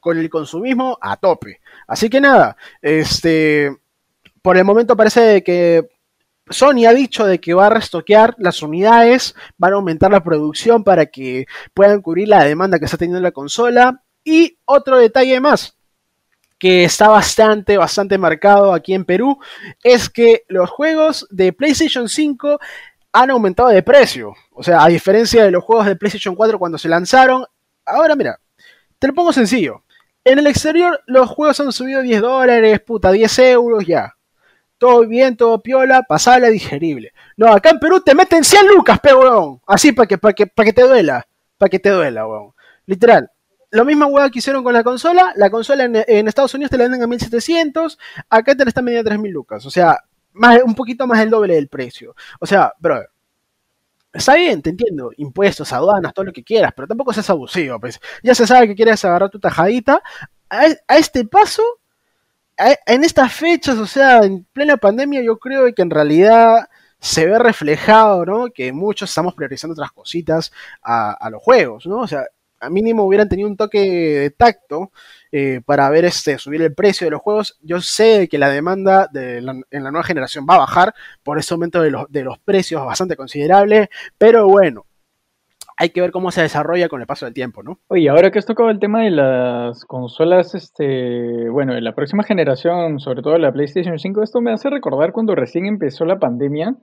con 0.00 0.18
el 0.18 0.28
consumismo 0.28 0.98
a 1.00 1.16
tope. 1.16 1.60
Así 1.86 2.10
que 2.10 2.20
nada, 2.20 2.58
este, 2.82 3.74
por 4.42 4.58
el 4.58 4.64
momento 4.64 4.96
parece 4.96 5.42
que 5.42 5.88
Sony 6.50 6.86
ha 6.86 6.92
dicho 6.92 7.26
de 7.26 7.40
que 7.40 7.54
va 7.54 7.66
a 7.66 7.70
restoquear 7.70 8.34
las 8.38 8.62
unidades, 8.62 9.34
van 9.56 9.72
a 9.72 9.76
aumentar 9.76 10.10
la 10.10 10.22
producción 10.22 10.82
para 10.82 11.06
que 11.06 11.46
puedan 11.72 12.02
cubrir 12.02 12.28
la 12.28 12.44
demanda 12.44 12.78
que 12.78 12.84
está 12.84 12.96
teniendo 12.96 13.20
la 13.20 13.30
consola. 13.30 14.02
Y 14.24 14.58
otro 14.64 14.98
detalle 14.98 15.40
más, 15.40 15.76
que 16.58 16.84
está 16.84 17.08
bastante, 17.08 17.78
bastante 17.78 18.18
marcado 18.18 18.74
aquí 18.74 18.94
en 18.94 19.04
Perú, 19.04 19.38
es 19.82 20.10
que 20.10 20.42
los 20.48 20.68
juegos 20.68 21.26
de 21.30 21.52
PlayStation 21.52 22.08
5 22.08 22.58
han 23.12 23.30
aumentado 23.30 23.68
de 23.70 23.82
precio. 23.82 24.34
O 24.52 24.62
sea, 24.62 24.82
a 24.82 24.88
diferencia 24.88 25.44
de 25.44 25.52
los 25.52 25.64
juegos 25.64 25.86
de 25.86 25.96
PlayStation 25.96 26.34
4 26.34 26.58
cuando 26.58 26.78
se 26.78 26.88
lanzaron, 26.88 27.44
ahora 27.86 28.16
mira, 28.16 28.40
te 28.98 29.06
lo 29.06 29.14
pongo 29.14 29.32
sencillo. 29.32 29.84
En 30.24 30.38
el 30.38 30.48
exterior 30.48 31.00
los 31.06 31.30
juegos 31.30 31.60
han 31.60 31.72
subido 31.72 32.02
10 32.02 32.20
dólares, 32.20 32.80
puta, 32.80 33.10
10 33.10 33.38
euros 33.38 33.86
ya 33.86 34.14
todo 34.80 35.06
bien, 35.06 35.36
todo 35.36 35.60
piola, 35.60 36.02
pasable, 36.04 36.50
digerible. 36.50 37.12
No, 37.36 37.52
acá 37.52 37.68
en 37.68 37.78
Perú 37.78 38.00
te 38.00 38.14
meten 38.14 38.42
100 38.42 38.66
lucas, 38.66 38.98
pe, 38.98 39.14
weón. 39.14 39.60
Así 39.66 39.92
para 39.92 40.08
que, 40.08 40.16
para 40.16 40.32
que, 40.32 40.46
para 40.46 40.64
que 40.64 40.72
te 40.72 40.82
duela. 40.82 41.28
Para 41.58 41.68
que 41.68 41.78
te 41.78 41.90
duela, 41.90 42.26
weón. 42.26 42.54
Literal. 42.86 43.30
Lo 43.72 43.84
mismo 43.84 44.06
weón 44.06 44.30
que 44.30 44.38
hicieron 44.38 44.64
con 44.64 44.72
la 44.72 44.82
consola. 44.82 45.34
La 45.36 45.50
consola 45.50 45.84
en, 45.84 46.26
Estados 46.26 46.54
Unidos 46.54 46.70
te 46.70 46.78
la 46.78 46.84
venden 46.84 47.02
a 47.02 47.06
1700. 47.06 47.98
Acá 48.30 48.54
te 48.54 48.64
la 48.64 48.70
están 48.70 48.86
vendiendo 48.86 49.06
a 49.06 49.10
3000 49.10 49.30
lucas. 49.30 49.66
O 49.66 49.70
sea, 49.70 49.98
más, 50.32 50.62
un 50.64 50.74
poquito 50.74 51.06
más 51.06 51.18
del 51.18 51.28
doble 51.28 51.56
del 51.56 51.68
precio. 51.68 52.16
O 52.40 52.46
sea, 52.46 52.72
bro, 52.78 53.04
Está 54.12 54.34
bien, 54.34 54.60
te 54.60 54.70
entiendo, 54.70 55.12
impuestos, 55.18 55.72
aduanas, 55.72 56.12
todo 56.12 56.24
lo 56.24 56.32
que 56.32 56.42
quieras, 56.42 56.72
pero 56.74 56.88
tampoco 56.88 57.12
seas 57.12 57.30
abusivo, 57.30 57.78
pues. 57.78 58.00
Ya 58.24 58.34
se 58.34 58.44
sabe 58.44 58.66
que 58.66 58.74
quieres 58.74 59.04
agarrar 59.04 59.30
tu 59.30 59.38
tajadita. 59.38 60.02
A, 60.48 60.96
este 60.96 61.24
paso, 61.26 61.62
en 62.86 63.04
estas 63.04 63.32
fechas, 63.32 63.78
o 63.78 63.86
sea, 63.86 64.24
en 64.24 64.44
plena 64.52 64.76
pandemia, 64.76 65.22
yo 65.22 65.38
creo 65.38 65.72
que 65.74 65.82
en 65.82 65.90
realidad 65.90 66.68
se 66.98 67.26
ve 67.26 67.38
reflejado, 67.38 68.24
¿no? 68.26 68.50
Que 68.50 68.72
muchos 68.72 69.10
estamos 69.10 69.34
priorizando 69.34 69.72
otras 69.74 69.92
cositas 69.92 70.52
a, 70.82 71.12
a 71.12 71.30
los 71.30 71.42
juegos, 71.42 71.86
¿no? 71.86 72.00
O 72.00 72.06
sea, 72.06 72.24
a 72.60 72.70
mínimo 72.70 73.04
hubieran 73.04 73.28
tenido 73.28 73.48
un 73.48 73.56
toque 73.56 73.80
de 73.80 74.30
tacto 74.30 74.92
eh, 75.32 75.60
para 75.64 75.88
ver 75.90 76.04
este, 76.04 76.38
subir 76.38 76.62
el 76.62 76.74
precio 76.74 77.06
de 77.06 77.12
los 77.12 77.22
juegos. 77.22 77.58
Yo 77.62 77.80
sé 77.80 78.28
que 78.28 78.38
la 78.38 78.50
demanda 78.50 79.08
de 79.10 79.38
en 79.38 79.84
la 79.84 79.90
nueva 79.90 80.04
generación 80.04 80.46
va 80.48 80.56
a 80.56 80.58
bajar 80.58 80.94
por 81.22 81.38
ese 81.38 81.54
aumento 81.54 81.80
de 81.80 81.90
los, 81.90 82.10
de 82.10 82.22
los 82.22 82.38
precios 82.38 82.84
bastante 82.84 83.16
considerable, 83.16 83.90
pero 84.18 84.46
bueno, 84.46 84.86
hay 85.80 85.88
que 85.88 86.02
ver 86.02 86.10
cómo 86.10 86.30
se 86.30 86.42
desarrolla 86.42 86.90
con 86.90 87.00
el 87.00 87.06
paso 87.06 87.24
del 87.24 87.32
tiempo, 87.32 87.62
¿no? 87.62 87.80
Oye, 87.88 88.10
ahora 88.10 88.30
que 88.30 88.38
has 88.38 88.44
tocado 88.44 88.68
el 88.68 88.78
tema 88.78 89.02
de 89.02 89.10
las 89.10 89.86
consolas, 89.86 90.54
este, 90.54 91.48
bueno, 91.48 91.72
de 91.72 91.80
la 91.80 91.94
próxima 91.94 92.22
generación, 92.22 93.00
sobre 93.00 93.22
todo 93.22 93.38
la 93.38 93.50
PlayStation 93.50 93.98
5, 93.98 94.22
esto 94.22 94.42
me 94.42 94.52
hace 94.52 94.68
recordar 94.68 95.12
cuando 95.12 95.34
recién 95.34 95.64
empezó 95.64 96.04
la 96.04 96.18
pandemia 96.18 96.76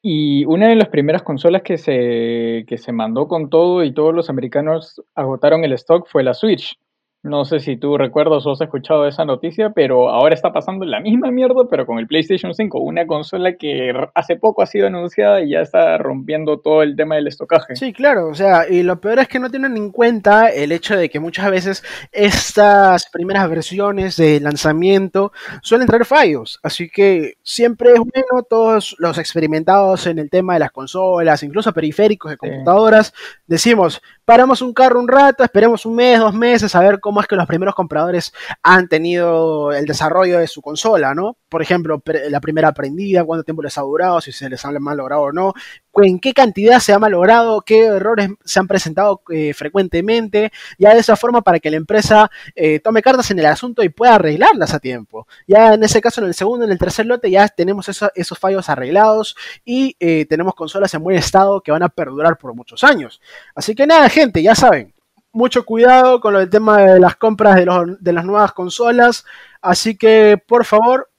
y 0.00 0.44
una 0.44 0.68
de 0.68 0.76
las 0.76 0.88
primeras 0.88 1.24
consolas 1.24 1.62
que 1.62 1.78
se, 1.78 2.64
que 2.68 2.78
se 2.78 2.92
mandó 2.92 3.26
con 3.26 3.50
todo 3.50 3.82
y 3.82 3.92
todos 3.92 4.14
los 4.14 4.30
americanos 4.30 5.02
agotaron 5.16 5.64
el 5.64 5.72
stock 5.72 6.06
fue 6.08 6.22
la 6.22 6.34
Switch. 6.34 6.78
No 7.24 7.44
sé 7.44 7.60
si 7.60 7.76
tú 7.76 7.96
recuerdas 7.96 8.44
o 8.46 8.50
has 8.50 8.60
escuchado 8.60 9.06
esa 9.06 9.24
noticia, 9.24 9.70
pero 9.70 10.08
ahora 10.08 10.34
está 10.34 10.52
pasando 10.52 10.84
la 10.84 10.98
misma 10.98 11.30
mierda, 11.30 11.68
pero 11.70 11.86
con 11.86 12.00
el 12.00 12.08
PlayStation 12.08 12.52
5, 12.52 12.80
una 12.80 13.06
consola 13.06 13.52
que 13.52 13.92
hace 14.14 14.34
poco 14.34 14.60
ha 14.60 14.66
sido 14.66 14.88
anunciada 14.88 15.40
y 15.40 15.50
ya 15.50 15.60
está 15.60 15.98
rompiendo 15.98 16.58
todo 16.58 16.82
el 16.82 16.96
tema 16.96 17.14
del 17.14 17.28
estocaje. 17.28 17.76
Sí, 17.76 17.92
claro, 17.92 18.26
o 18.28 18.34
sea, 18.34 18.68
y 18.68 18.82
lo 18.82 19.00
peor 19.00 19.20
es 19.20 19.28
que 19.28 19.38
no 19.38 19.50
tienen 19.50 19.76
en 19.76 19.92
cuenta 19.92 20.48
el 20.48 20.72
hecho 20.72 20.96
de 20.96 21.08
que 21.08 21.20
muchas 21.20 21.48
veces 21.48 21.84
estas 22.10 23.08
primeras 23.12 23.48
versiones 23.48 24.16
de 24.16 24.40
lanzamiento 24.40 25.30
suelen 25.62 25.86
traer 25.86 26.04
fallos, 26.04 26.58
así 26.64 26.88
que 26.88 27.34
siempre 27.44 27.92
es 27.92 28.00
bueno 28.00 28.42
todos 28.50 28.96
los 28.98 29.16
experimentados 29.18 30.08
en 30.08 30.18
el 30.18 30.28
tema 30.28 30.54
de 30.54 30.60
las 30.60 30.72
consolas, 30.72 31.44
incluso 31.44 31.72
periféricos 31.72 32.32
de 32.32 32.36
computadoras, 32.36 33.14
decimos, 33.46 34.02
paramos 34.24 34.62
un 34.62 34.72
carro 34.72 35.00
un 35.00 35.08
rato, 35.08 35.44
esperemos 35.44 35.84
un 35.86 35.96
mes, 35.96 36.18
dos 36.18 36.34
meses, 36.34 36.74
a 36.74 36.80
ver 36.80 37.00
cómo 37.00 37.20
es 37.20 37.26
que 37.26 37.36
los 37.36 37.46
primeros 37.46 37.74
compradores 37.74 38.32
han 38.62 38.88
tenido 38.88 39.72
el 39.72 39.84
desarrollo 39.84 40.38
de 40.38 40.46
su 40.46 40.62
consola, 40.62 41.14
¿no? 41.14 41.36
Por 41.48 41.62
ejemplo, 41.62 42.02
la 42.30 42.40
primera 42.40 42.72
prendida, 42.72 43.24
cuánto 43.24 43.44
tiempo 43.44 43.62
les 43.62 43.76
ha 43.78 43.82
durado, 43.82 44.20
si 44.20 44.32
se 44.32 44.48
les 44.48 44.64
ha 44.64 44.72
mal 44.78 44.96
logrado 44.96 45.22
o 45.22 45.32
no, 45.32 45.52
en 46.00 46.18
qué 46.18 46.32
cantidad 46.32 46.78
se 46.80 46.92
ha 46.92 46.98
malogrado, 46.98 47.60
qué 47.60 47.84
errores 47.84 48.30
se 48.44 48.58
han 48.58 48.66
presentado 48.66 49.22
eh, 49.30 49.52
frecuentemente, 49.52 50.50
ya 50.78 50.94
de 50.94 51.00
esa 51.00 51.16
forma 51.16 51.42
para 51.42 51.60
que 51.60 51.70
la 51.70 51.76
empresa 51.76 52.30
eh, 52.54 52.80
tome 52.80 53.02
cartas 53.02 53.30
en 53.30 53.38
el 53.38 53.46
asunto 53.46 53.82
y 53.82 53.90
pueda 53.90 54.14
arreglarlas 54.14 54.72
a 54.72 54.78
tiempo. 54.78 55.26
Ya 55.46 55.74
en 55.74 55.84
ese 55.84 56.00
caso, 56.00 56.22
en 56.22 56.28
el 56.28 56.34
segundo, 56.34 56.64
en 56.64 56.72
el 56.72 56.78
tercer 56.78 57.06
lote, 57.06 57.30
ya 57.30 57.46
tenemos 57.48 57.88
esos 57.88 58.38
fallos 58.38 58.68
arreglados 58.68 59.36
y 59.64 59.96
eh, 60.00 60.24
tenemos 60.26 60.54
consolas 60.54 60.94
en 60.94 61.02
buen 61.02 61.16
estado 61.16 61.60
que 61.60 61.72
van 61.72 61.82
a 61.82 61.90
perdurar 61.90 62.38
por 62.38 62.54
muchos 62.54 62.82
años. 62.84 63.20
Así 63.54 63.74
que 63.74 63.86
nada, 63.86 64.08
gente, 64.08 64.42
ya 64.42 64.54
saben, 64.54 64.94
mucho 65.32 65.64
cuidado 65.64 66.20
con 66.20 66.36
el 66.36 66.48
tema 66.48 66.82
de 66.82 67.00
las 67.00 67.16
compras 67.16 67.56
de, 67.56 67.96
de 68.00 68.12
las 68.12 68.24
nuevas 68.24 68.52
consolas. 68.52 69.24
Así 69.60 69.96
que, 69.96 70.42
por 70.46 70.64
favor, 70.64 71.10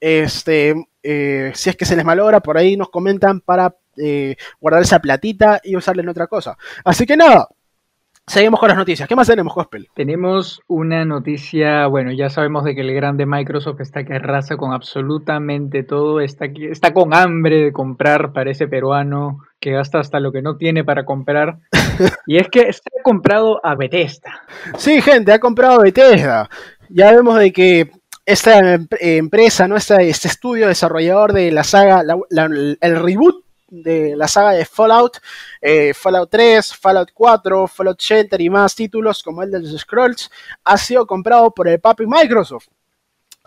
este, 0.00 0.74
si 1.02 1.70
es 1.70 1.76
que 1.76 1.84
se 1.84 1.96
les 1.96 2.04
malogra, 2.04 2.40
por 2.40 2.56
ahí 2.56 2.76
nos 2.76 2.90
comentan 2.90 3.40
para 3.40 3.74
eh, 3.96 4.36
guardar 4.60 4.82
esa 4.82 5.00
platita 5.00 5.60
y 5.62 5.76
usarla 5.76 6.02
en 6.02 6.08
otra 6.08 6.26
cosa. 6.26 6.56
Así 6.84 7.06
que 7.06 7.16
nada, 7.16 7.48
Seguimos 8.24 8.60
con 8.60 8.68
las 8.68 8.78
noticias. 8.78 9.08
¿Qué 9.08 9.16
más 9.16 9.26
tenemos, 9.26 9.52
Gospel? 9.52 9.88
Tenemos 9.94 10.60
una 10.68 11.04
noticia, 11.04 11.88
bueno, 11.88 12.12
ya 12.12 12.30
sabemos 12.30 12.62
de 12.62 12.76
que 12.76 12.82
el 12.82 12.94
grande 12.94 13.26
Microsoft 13.26 13.80
está 13.80 14.04
que 14.04 14.14
arrasa 14.14 14.56
con 14.56 14.72
absolutamente 14.72 15.82
todo, 15.82 16.20
está, 16.20 16.44
está 16.46 16.94
con 16.94 17.14
hambre 17.14 17.56
de 17.56 17.72
comprar 17.72 18.32
para 18.32 18.52
ese 18.52 18.68
peruano 18.68 19.40
que 19.58 19.72
gasta 19.72 19.98
hasta 19.98 20.20
lo 20.20 20.30
que 20.30 20.40
no 20.40 20.56
tiene 20.56 20.84
para 20.84 21.04
comprar. 21.04 21.58
y 22.26 22.36
es 22.36 22.48
que 22.48 22.72
se 22.72 22.80
ha 22.98 23.02
comprado 23.02 23.60
a 23.66 23.74
Bethesda. 23.74 24.42
Sí, 24.78 25.02
gente, 25.02 25.32
ha 25.32 25.40
comprado 25.40 25.80
a 25.80 25.82
Bethesda. 25.82 26.48
Ya 26.90 27.10
vemos 27.10 27.36
de 27.38 27.52
que 27.52 27.90
esta 28.24 28.78
empresa, 29.00 29.66
¿no? 29.66 29.74
este, 29.74 30.08
este 30.08 30.28
estudio 30.28 30.68
desarrollador 30.68 31.32
de 31.32 31.50
la 31.50 31.64
saga, 31.64 32.04
el 32.30 33.02
reboot 33.02 33.42
de 33.72 34.14
la 34.16 34.28
saga 34.28 34.52
de 34.52 34.66
Fallout, 34.66 35.18
eh, 35.60 35.94
Fallout 35.94 36.30
3, 36.30 36.76
Fallout 36.76 37.10
4, 37.12 37.66
Fallout 37.66 37.98
Shelter 37.98 38.40
y 38.40 38.50
más 38.50 38.74
títulos 38.74 39.22
como 39.22 39.42
el 39.42 39.50
de 39.50 39.60
los 39.60 39.80
Scrolls, 39.80 40.30
ha 40.62 40.76
sido 40.76 41.06
comprado 41.06 41.50
por 41.50 41.66
el 41.68 41.80
papi 41.80 42.04
Microsoft. 42.06 42.68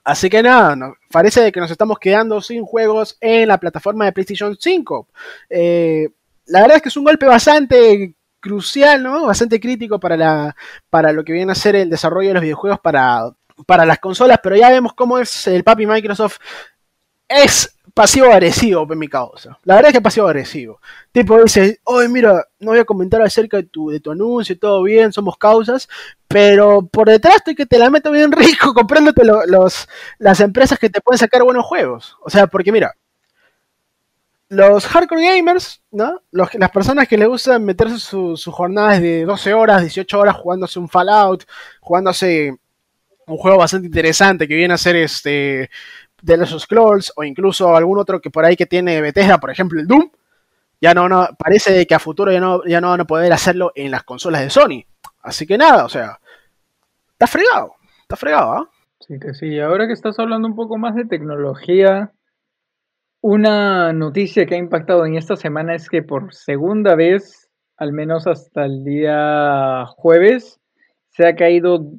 Así 0.03 0.29
que 0.29 0.41
nada, 0.41 0.75
parece 1.11 1.51
que 1.51 1.59
nos 1.59 1.69
estamos 1.69 1.99
quedando 1.99 2.41
sin 2.41 2.65
juegos 2.65 3.17
en 3.21 3.47
la 3.47 3.59
plataforma 3.59 4.05
de 4.05 4.11
PlayStation 4.13 4.55
5. 4.59 5.07
Eh, 5.49 6.09
la 6.47 6.61
verdad 6.61 6.77
es 6.77 6.83
que 6.83 6.89
es 6.89 6.97
un 6.97 7.03
golpe 7.03 7.25
bastante 7.25 8.15
crucial, 8.39 9.01
¿no? 9.03 9.25
Bastante 9.25 9.59
crítico 9.59 9.99
para, 9.99 10.17
la, 10.17 10.55
para 10.89 11.11
lo 11.11 11.23
que 11.23 11.33
viene 11.33 11.51
a 11.51 11.55
ser 11.55 11.75
el 11.75 11.89
desarrollo 11.89 12.29
de 12.29 12.33
los 12.35 12.43
videojuegos 12.43 12.79
para, 12.79 13.31
para 13.65 13.85
las 13.85 13.99
consolas, 13.99 14.39
pero 14.41 14.55
ya 14.55 14.69
vemos 14.69 14.93
cómo 14.93 15.19
es 15.19 15.47
el 15.47 15.63
papi 15.63 15.85
Microsoft. 15.85 16.37
Es 17.27 17.74
pasivo 17.95 18.29
agresivo, 18.29 18.85
mi 18.87 19.07
causa. 19.07 19.57
La 19.63 19.75
verdad 19.75 19.89
es 19.89 19.93
que 19.93 20.01
pasivo 20.01 20.27
agresivo. 20.27 20.81
Tipo 21.13 21.41
dice, 21.41 21.79
oye, 21.85 22.09
mira, 22.09 22.45
no 22.59 22.71
voy 22.71 22.79
a 22.79 22.85
comentar 22.85 23.21
acerca 23.21 23.57
de 23.57 23.63
tu, 23.63 23.89
de 23.89 24.01
tu 24.01 24.11
anuncio, 24.11 24.59
todo 24.59 24.83
bien, 24.83 25.13
somos 25.13 25.37
causas, 25.37 25.87
pero 26.27 26.85
por 26.85 27.07
detrás 27.07 27.37
estoy 27.37 27.55
que 27.55 27.65
te 27.65 27.79
la 27.79 27.89
meto 27.89 28.11
bien 28.11 28.31
rico 28.33 28.73
comprándote 28.73 29.23
los, 29.23 29.87
las 30.19 30.39
empresas 30.41 30.77
que 30.77 30.89
te 30.89 30.99
pueden 30.99 31.19
sacar 31.19 31.43
buenos 31.43 31.65
juegos. 31.65 32.17
O 32.21 32.29
sea, 32.29 32.47
porque 32.47 32.73
mira, 32.73 32.95
los 34.49 34.85
hardcore 34.85 35.23
gamers, 35.23 35.81
¿no? 35.89 36.21
las 36.31 36.71
personas 36.71 37.07
que 37.07 37.17
les 37.17 37.29
gustan 37.29 37.63
meterse 37.63 37.97
sus 37.97 38.43
jornadas 38.45 39.01
de 39.01 39.23
12 39.23 39.53
horas, 39.53 39.81
18 39.81 40.19
horas 40.19 40.35
jugándose 40.35 40.79
un 40.79 40.89
Fallout, 40.89 41.45
jugándose 41.79 42.57
un 43.27 43.37
juego 43.37 43.57
bastante 43.57 43.87
interesante 43.87 44.47
que 44.47 44.55
viene 44.55 44.73
a 44.73 44.77
ser 44.77 44.97
este 44.97 45.69
de 46.21 46.37
los 46.37 46.49
Scrolls 46.59 47.13
o 47.15 47.23
incluso 47.23 47.75
algún 47.75 47.99
otro 47.99 48.21
que 48.21 48.29
por 48.29 48.45
ahí 48.45 48.55
que 48.55 48.65
tiene 48.65 49.01
Bethesda, 49.01 49.37
por 49.39 49.51
ejemplo 49.51 49.79
el 49.79 49.87
Doom, 49.87 50.09
ya 50.81 50.93
no, 50.93 51.07
no 51.07 51.27
parece 51.37 51.85
que 51.85 51.95
a 51.95 51.99
futuro 51.99 52.31
ya 52.31 52.39
no, 52.39 52.63
ya 52.65 52.81
no 52.81 52.89
van 52.89 53.01
a 53.01 53.05
poder 53.05 53.31
hacerlo 53.33 53.71
en 53.75 53.91
las 53.91 54.03
consolas 54.03 54.41
de 54.41 54.49
Sony. 54.49 54.85
Así 55.21 55.47
que 55.47 55.57
nada, 55.57 55.85
o 55.85 55.89
sea, 55.89 56.19
está 57.11 57.27
fregado, 57.27 57.75
está 58.01 58.15
fregado, 58.15 58.51
¿ah? 58.53 58.69
Sí, 58.99 59.19
que 59.19 59.33
sí. 59.33 59.59
Ahora 59.59 59.87
que 59.87 59.93
estás 59.93 60.17
hablando 60.19 60.47
un 60.47 60.55
poco 60.55 60.77
más 60.77 60.95
de 60.95 61.05
tecnología, 61.05 62.11
una 63.21 63.93
noticia 63.93 64.45
que 64.45 64.55
ha 64.55 64.59
impactado 64.59 65.05
en 65.05 65.15
esta 65.15 65.35
semana 65.35 65.75
es 65.75 65.89
que 65.89 66.03
por 66.03 66.33
segunda 66.33 66.95
vez, 66.95 67.49
al 67.77 67.91
menos 67.91 68.27
hasta 68.27 68.65
el 68.65 68.83
día 68.83 69.85
jueves, 69.87 70.59
se 71.09 71.27
ha 71.27 71.35
caído 71.35 71.91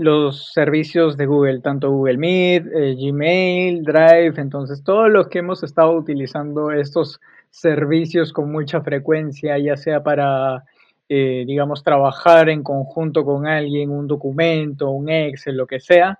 los 0.00 0.50
servicios 0.54 1.18
de 1.18 1.26
Google, 1.26 1.60
tanto 1.60 1.90
Google 1.90 2.16
Meet, 2.16 2.66
eh, 2.74 2.94
Gmail, 2.98 3.82
Drive, 3.82 4.40
entonces 4.40 4.82
todos 4.82 5.10
los 5.10 5.28
que 5.28 5.40
hemos 5.40 5.62
estado 5.62 5.92
utilizando 5.92 6.70
estos 6.70 7.20
servicios 7.50 8.32
con 8.32 8.50
mucha 8.50 8.80
frecuencia, 8.80 9.58
ya 9.58 9.76
sea 9.76 10.02
para, 10.02 10.64
eh, 11.06 11.44
digamos, 11.46 11.82
trabajar 11.84 12.48
en 12.48 12.62
conjunto 12.62 13.26
con 13.26 13.46
alguien, 13.46 13.90
un 13.90 14.06
documento, 14.06 14.88
un 14.88 15.10
Excel, 15.10 15.58
lo 15.58 15.66
que 15.66 15.80
sea, 15.80 16.18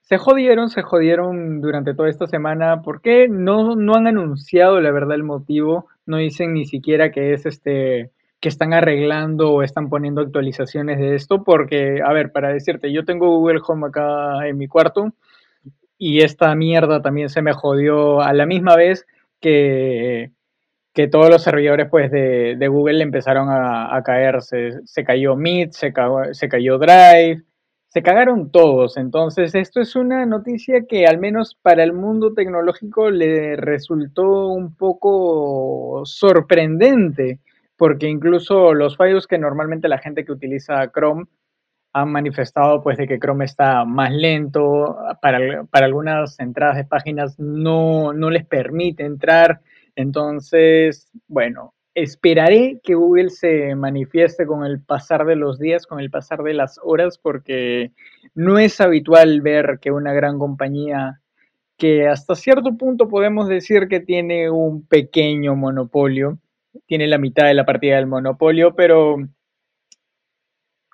se 0.00 0.18
jodieron, 0.18 0.68
se 0.68 0.82
jodieron 0.82 1.60
durante 1.60 1.94
toda 1.94 2.08
esta 2.08 2.26
semana. 2.26 2.82
¿Por 2.82 3.02
qué 3.02 3.28
no, 3.28 3.76
no 3.76 3.94
han 3.94 4.08
anunciado 4.08 4.80
la 4.80 4.90
verdad 4.90 5.14
el 5.14 5.22
motivo? 5.22 5.86
No 6.06 6.16
dicen 6.16 6.54
ni 6.54 6.66
siquiera 6.66 7.12
que 7.12 7.34
es 7.34 7.46
este 7.46 8.10
que 8.40 8.48
están 8.48 8.74
arreglando 8.74 9.52
o 9.52 9.62
están 9.62 9.88
poniendo 9.88 10.20
actualizaciones 10.20 10.98
de 10.98 11.14
esto, 11.14 11.42
porque, 11.42 12.00
a 12.04 12.12
ver, 12.12 12.32
para 12.32 12.52
decirte, 12.52 12.92
yo 12.92 13.04
tengo 13.04 13.38
Google 13.38 13.60
Home 13.66 13.88
acá 13.88 14.46
en 14.46 14.58
mi 14.58 14.68
cuarto 14.68 15.12
y 15.98 16.20
esta 16.20 16.54
mierda 16.54 17.00
también 17.00 17.28
se 17.28 17.42
me 17.42 17.52
jodió 17.52 18.20
a 18.20 18.32
la 18.32 18.46
misma 18.46 18.76
vez 18.76 19.06
que, 19.40 20.32
que 20.92 21.08
todos 21.08 21.30
los 21.30 21.42
servidores 21.42 21.88
pues, 21.90 22.10
de, 22.10 22.56
de 22.58 22.68
Google 22.68 23.02
empezaron 23.02 23.48
a, 23.48 23.94
a 23.94 24.02
caerse. 24.02 24.80
Se 24.84 25.04
cayó 25.04 25.36
Meet, 25.36 25.72
se, 25.72 25.92
se 26.32 26.48
cayó 26.48 26.78
Drive, 26.78 27.42
se 27.88 28.02
cagaron 28.02 28.50
todos. 28.50 28.98
Entonces, 28.98 29.54
esto 29.54 29.80
es 29.80 29.96
una 29.96 30.26
noticia 30.26 30.82
que 30.86 31.06
al 31.06 31.18
menos 31.18 31.54
para 31.54 31.82
el 31.82 31.94
mundo 31.94 32.34
tecnológico 32.34 33.10
le 33.10 33.56
resultó 33.56 34.48
un 34.48 34.74
poco 34.76 36.02
sorprendente 36.04 37.40
porque 37.76 38.08
incluso 38.08 38.74
los 38.74 38.96
fallos 38.96 39.26
que 39.26 39.38
normalmente 39.38 39.88
la 39.88 39.98
gente 39.98 40.24
que 40.24 40.32
utiliza 40.32 40.90
Chrome 40.92 41.26
han 41.92 42.10
manifestado 42.10 42.82
pues 42.82 42.98
de 42.98 43.06
que 43.06 43.18
Chrome 43.18 43.44
está 43.44 43.84
más 43.84 44.12
lento, 44.12 44.96
para, 45.22 45.64
para 45.64 45.86
algunas 45.86 46.38
entradas 46.40 46.76
de 46.76 46.84
páginas 46.84 47.38
no, 47.38 48.12
no 48.12 48.30
les 48.30 48.44
permite 48.44 49.04
entrar, 49.04 49.60
entonces, 49.96 51.10
bueno, 51.26 51.74
esperaré 51.94 52.78
que 52.82 52.94
Google 52.94 53.30
se 53.30 53.74
manifieste 53.74 54.46
con 54.46 54.64
el 54.66 54.82
pasar 54.82 55.24
de 55.24 55.36
los 55.36 55.58
días, 55.58 55.86
con 55.86 55.98
el 55.98 56.10
pasar 56.10 56.42
de 56.42 56.52
las 56.52 56.78
horas, 56.82 57.18
porque 57.18 57.92
no 58.34 58.58
es 58.58 58.80
habitual 58.82 59.40
ver 59.40 59.78
que 59.80 59.90
una 59.90 60.12
gran 60.12 60.38
compañía 60.38 61.22
que 61.78 62.06
hasta 62.06 62.34
cierto 62.34 62.76
punto 62.76 63.08
podemos 63.08 63.48
decir 63.48 63.88
que 63.88 64.00
tiene 64.00 64.50
un 64.50 64.86
pequeño 64.86 65.56
monopolio, 65.56 66.38
tiene 66.86 67.06
la 67.06 67.18
mitad 67.18 67.46
de 67.46 67.54
la 67.54 67.64
partida 67.64 67.96
del 67.96 68.06
monopolio, 68.06 68.74
pero 68.74 69.16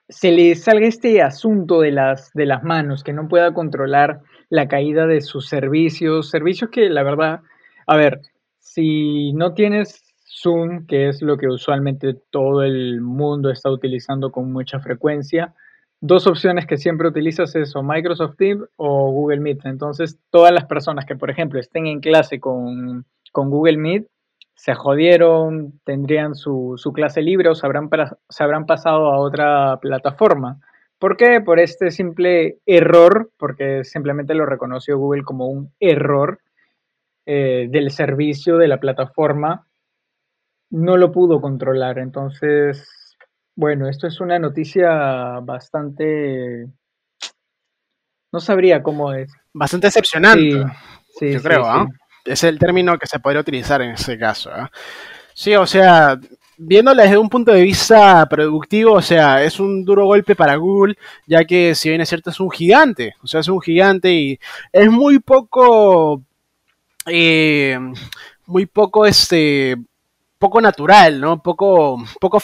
se 0.08 0.30
le 0.30 0.54
salga 0.54 0.86
este 0.86 1.22
asunto 1.22 1.80
de 1.80 1.92
las, 1.92 2.30
de 2.34 2.46
las 2.46 2.62
manos, 2.62 3.02
que 3.02 3.12
no 3.12 3.28
pueda 3.28 3.54
controlar 3.54 4.20
la 4.50 4.68
caída 4.68 5.06
de 5.06 5.22
sus 5.22 5.48
servicios, 5.48 6.28
servicios 6.28 6.70
que 6.70 6.90
la 6.90 7.02
verdad, 7.02 7.40
a 7.86 7.96
ver, 7.96 8.20
si 8.58 9.32
no 9.32 9.54
tienes 9.54 10.02
Zoom, 10.26 10.86
que 10.86 11.08
es 11.08 11.22
lo 11.22 11.36
que 11.38 11.48
usualmente 11.48 12.14
todo 12.30 12.62
el 12.62 13.00
mundo 13.00 13.50
está 13.50 13.70
utilizando 13.70 14.30
con 14.30 14.52
mucha 14.52 14.80
frecuencia, 14.80 15.54
dos 16.02 16.26
opciones 16.26 16.66
que 16.66 16.76
siempre 16.76 17.08
utilizas 17.08 17.54
es 17.54 17.74
o 17.76 17.82
Microsoft 17.82 18.36
Teams 18.36 18.64
o 18.76 19.10
Google 19.12 19.40
Meet. 19.40 19.64
Entonces, 19.64 20.18
todas 20.30 20.52
las 20.52 20.66
personas 20.66 21.06
que, 21.06 21.16
por 21.16 21.30
ejemplo, 21.30 21.60
estén 21.60 21.86
en 21.86 22.00
clase 22.00 22.40
con, 22.40 23.06
con 23.30 23.50
Google 23.50 23.78
Meet, 23.78 24.06
se 24.62 24.76
jodieron, 24.76 25.80
tendrían 25.82 26.36
su, 26.36 26.78
clase 26.94 27.20
libre 27.20 27.48
o 27.48 27.54
se 27.56 27.66
habrán, 27.66 27.90
se 28.28 28.44
habrán 28.44 28.64
pasado 28.64 29.10
a 29.10 29.18
otra 29.18 29.80
plataforma. 29.80 30.60
¿Por 31.00 31.16
qué? 31.16 31.40
Por 31.40 31.58
este 31.58 31.90
simple 31.90 32.60
error, 32.64 33.32
porque 33.38 33.82
simplemente 33.82 34.34
lo 34.34 34.46
reconoció 34.46 34.98
Google 34.98 35.24
como 35.24 35.48
un 35.48 35.72
error 35.80 36.38
eh, 37.26 37.66
del 37.70 37.90
servicio 37.90 38.56
de 38.56 38.68
la 38.68 38.78
plataforma, 38.78 39.66
no 40.70 40.96
lo 40.96 41.10
pudo 41.10 41.40
controlar. 41.40 41.98
Entonces, 41.98 43.16
bueno, 43.56 43.88
esto 43.88 44.06
es 44.06 44.20
una 44.20 44.38
noticia 44.38 45.40
bastante... 45.40 46.68
No 48.32 48.38
sabría 48.38 48.80
cómo 48.80 49.12
es. 49.12 49.32
Bastante 49.52 49.88
decepcionante. 49.88 50.64
Sí, 51.18 51.32
yo 51.32 51.42
creo, 51.42 51.64
¿ah? 51.66 51.88
Es 52.24 52.44
el 52.44 52.58
término 52.58 52.98
que 52.98 53.06
se 53.06 53.20
podría 53.20 53.40
utilizar 53.40 53.82
en 53.82 53.92
ese 53.92 54.18
caso. 54.18 54.50
¿eh? 54.50 54.68
Sí, 55.34 55.54
o 55.54 55.66
sea, 55.66 56.18
viéndolo 56.56 57.02
desde 57.02 57.18
un 57.18 57.28
punto 57.28 57.52
de 57.52 57.62
vista 57.62 58.26
productivo, 58.28 58.94
o 58.94 59.02
sea, 59.02 59.42
es 59.42 59.58
un 59.60 59.84
duro 59.84 60.06
golpe 60.06 60.36
para 60.36 60.56
Google, 60.56 60.96
ya 61.26 61.44
que 61.44 61.74
si 61.74 61.88
bien 61.88 62.00
es 62.00 62.08
cierto 62.08 62.30
es 62.30 62.40
un 62.40 62.50
gigante, 62.50 63.14
o 63.22 63.26
sea, 63.26 63.40
es 63.40 63.48
un 63.48 63.60
gigante 63.60 64.12
y 64.12 64.38
es 64.72 64.90
muy 64.90 65.18
poco, 65.18 66.22
eh, 67.06 67.78
muy 68.46 68.66
poco 68.66 69.06
este, 69.06 69.76
poco 70.42 70.60
natural, 70.60 71.20
¿no? 71.20 71.40
Poco, 71.40 72.02
poco, 72.20 72.42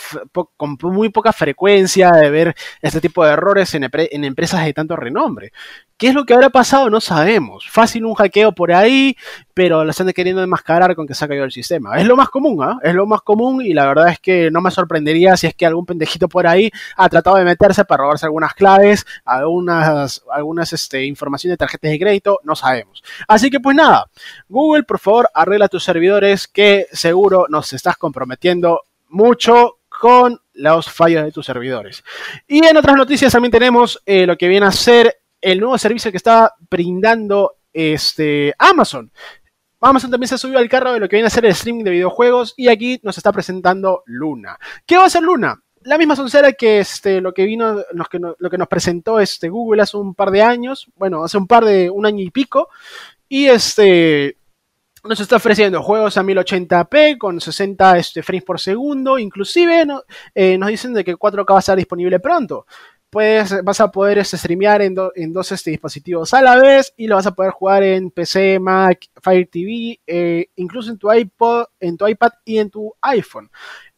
con 0.56 0.78
muy 0.82 1.08
poca 1.08 1.32
frecuencia 1.32 2.12
de 2.12 2.30
ver 2.30 2.54
este 2.80 3.00
tipo 3.00 3.24
de 3.24 3.32
errores 3.32 3.74
en, 3.74 3.84
empresas 4.24 4.64
de 4.64 4.72
tanto 4.72 4.94
renombre. 4.94 5.52
¿Qué 5.98 6.06
es 6.06 6.14
lo 6.14 6.24
que 6.24 6.32
habrá 6.32 6.48
pasado? 6.48 6.88
No 6.90 7.00
sabemos. 7.00 7.68
Fácil 7.68 8.04
un 8.04 8.14
hackeo 8.14 8.52
por 8.52 8.70
ahí, 8.72 9.16
pero 9.52 9.84
lo 9.84 9.90
están 9.90 10.08
queriendo 10.12 10.40
enmascarar 10.40 10.94
con 10.94 11.08
que 11.08 11.14
se 11.14 11.24
ha 11.24 11.28
caído 11.28 11.42
el 11.44 11.50
sistema. 11.50 11.98
Es 11.98 12.06
lo 12.06 12.14
más 12.14 12.28
común, 12.28 12.62
¿ah? 12.62 12.78
Es 12.84 12.94
lo 12.94 13.04
más 13.04 13.20
común 13.22 13.62
y 13.66 13.74
la 13.74 13.84
verdad 13.84 14.08
es 14.10 14.20
que 14.20 14.48
no 14.52 14.60
me 14.60 14.70
sorprendería 14.70 15.36
si 15.36 15.48
es 15.48 15.56
que 15.56 15.66
algún 15.66 15.84
pendejito 15.86 16.28
por 16.28 16.46
ahí 16.46 16.70
ha 16.96 17.08
tratado 17.08 17.36
de 17.36 17.44
meterse 17.44 17.84
para 17.84 18.04
robarse 18.04 18.26
algunas 18.26 18.54
claves, 18.54 19.04
algunas, 19.24 20.22
algunas 20.30 20.72
este, 20.72 21.04
informaciones 21.04 21.54
de 21.54 21.58
tarjetas 21.58 21.90
de 21.90 21.98
crédito, 21.98 22.38
no 22.44 22.54
sabemos. 22.54 23.02
Así 23.26 23.50
que 23.50 23.58
pues 23.58 23.74
nada, 23.74 24.08
Google, 24.48 24.84
por 24.84 25.00
favor, 25.00 25.28
arregla 25.34 25.66
tus 25.66 25.82
servidores 25.82 26.46
que 26.46 26.86
seguro 26.92 27.46
nos 27.48 27.72
estás 27.72 27.96
comprometiendo 27.96 28.82
mucho 29.08 29.78
con 29.88 30.40
los 30.52 30.88
fallos 30.88 31.24
de 31.24 31.32
tus 31.32 31.46
servidores. 31.46 32.04
Y 32.46 32.64
en 32.64 32.76
otras 32.76 32.94
noticias 32.94 33.32
también 33.32 33.50
tenemos 33.50 34.00
eh, 34.06 34.26
lo 34.26 34.36
que 34.38 34.46
viene 34.46 34.66
a 34.66 34.70
ser 34.70 35.16
el 35.40 35.60
nuevo 35.60 35.78
servicio 35.78 36.10
que 36.10 36.16
está 36.16 36.54
brindando 36.70 37.56
este, 37.72 38.54
Amazon. 38.58 39.10
Amazon 39.80 40.10
también 40.10 40.28
se 40.28 40.38
subió 40.38 40.58
al 40.58 40.68
carro 40.68 40.92
de 40.92 41.00
lo 41.00 41.08
que 41.08 41.16
viene 41.16 41.28
a 41.28 41.30
ser 41.30 41.44
el 41.44 41.52
streaming 41.52 41.84
de 41.84 41.92
videojuegos 41.92 42.54
y 42.56 42.68
aquí 42.68 42.98
nos 43.02 43.16
está 43.16 43.32
presentando 43.32 44.02
Luna. 44.06 44.58
¿Qué 44.84 44.96
va 44.96 45.04
a 45.04 45.10
ser 45.10 45.22
Luna? 45.22 45.62
La 45.82 45.96
misma 45.96 46.16
soncera 46.16 46.52
que 46.52 46.80
este, 46.80 47.20
lo 47.20 47.32
que 47.32 47.44
vino, 47.44 47.82
lo 47.92 48.50
que 48.50 48.58
nos 48.58 48.68
presentó 48.68 49.20
este, 49.20 49.48
Google 49.48 49.82
hace 49.82 49.96
un 49.96 50.14
par 50.14 50.32
de 50.32 50.42
años, 50.42 50.90
bueno, 50.96 51.24
hace 51.24 51.38
un 51.38 51.46
par 51.46 51.64
de 51.64 51.88
un 51.88 52.04
año 52.04 52.22
y 52.22 52.30
pico, 52.30 52.68
y 53.28 53.46
este 53.46 54.36
nos 55.04 55.20
está 55.20 55.36
ofreciendo 55.36 55.80
juegos 55.80 56.16
a 56.18 56.22
1080p 56.24 57.16
con 57.18 57.40
60 57.40 57.98
este, 57.98 58.22
frames 58.22 58.44
por 58.44 58.58
segundo, 58.58 59.18
inclusive 59.18 59.86
eh, 60.34 60.58
nos 60.58 60.68
dicen 60.68 60.92
de 60.92 61.04
que 61.04 61.16
4K 61.16 61.52
va 61.52 61.56
a 61.56 61.60
estar 61.60 61.76
disponible 61.76 62.18
pronto 62.18 62.66
puedes, 63.10 63.62
vas 63.64 63.80
a 63.80 63.90
poder 63.90 64.18
este, 64.18 64.36
streamear 64.36 64.82
en, 64.82 64.94
dos 64.94 65.52
este, 65.52 65.70
dispositivos 65.70 66.34
a 66.34 66.42
la 66.42 66.56
vez 66.56 66.92
y 66.96 67.06
lo 67.06 67.16
vas 67.16 67.26
a 67.26 67.34
poder 67.34 67.52
jugar 67.52 67.82
en 67.82 68.10
PC, 68.10 68.58
Mac, 68.58 69.06
Fire 69.22 69.48
TV, 69.50 70.00
eh, 70.06 70.48
incluso 70.56 70.90
en 70.90 70.98
tu 70.98 71.12
iPod, 71.12 71.66
en 71.80 71.96
tu 71.96 72.06
iPad 72.06 72.32
y 72.44 72.58
en 72.58 72.70
tu 72.70 72.94
iPhone. 73.00 73.50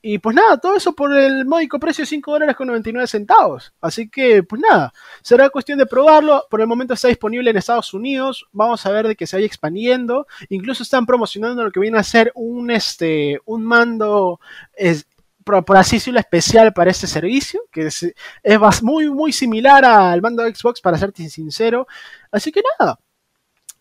Y 0.03 0.19
pues 0.19 0.35
nada, 0.35 0.57
todo 0.57 0.77
eso 0.77 0.95
por 0.95 1.15
el 1.15 1.45
módico 1.45 1.79
precio 1.79 2.03
de 2.03 2.07
5 2.07 2.33
dólares 2.33 2.57
con 2.57 2.69
99 2.69 3.07
centavos. 3.07 3.75
Así 3.83 4.09
que, 4.09 4.43
pues 4.43 4.63
nada, 4.63 4.95
será 5.21 5.51
cuestión 5.51 5.79
de 5.79 5.85
probarlo. 5.85 6.47
Por 6.49 6.63
el 6.63 6.67
momento 6.67 6.95
está 6.95 7.09
disponible 7.09 7.51
en 7.51 7.59
Estados 7.59 7.93
Unidos. 7.93 8.49
Vamos 8.53 8.85
a 8.87 8.93
ver 8.93 9.09
de 9.09 9.17
que 9.17 9.27
se 9.27 9.37
vaya 9.37 9.47
expandiendo. 9.47 10.27
Incluso 10.49 10.83
están 10.83 11.05
promocionando 11.05 11.63
lo 11.63 11.71
que 11.71 11.81
viene 11.81 11.99
a 11.99 12.03
ser 12.03 12.33
un, 12.35 12.71
este, 12.71 13.41
un 13.45 13.63
mando 13.63 14.41
por, 15.45 15.77
así 15.77 15.97
decirlo, 15.97 16.21
especial 16.21 16.73
para 16.73 16.91
este 16.91 17.07
servicio, 17.07 17.63
que 17.71 17.87
es, 17.87 18.83
muy, 18.83 19.11
muy 19.11 19.33
similar 19.33 19.85
al 19.85 20.21
mando 20.23 20.43
Xbox, 20.45 20.81
para 20.81 20.99
serte 20.99 21.29
sincero. 21.29 21.87
Así 22.31 22.53
que 22.53 22.63
nada, 22.79 22.99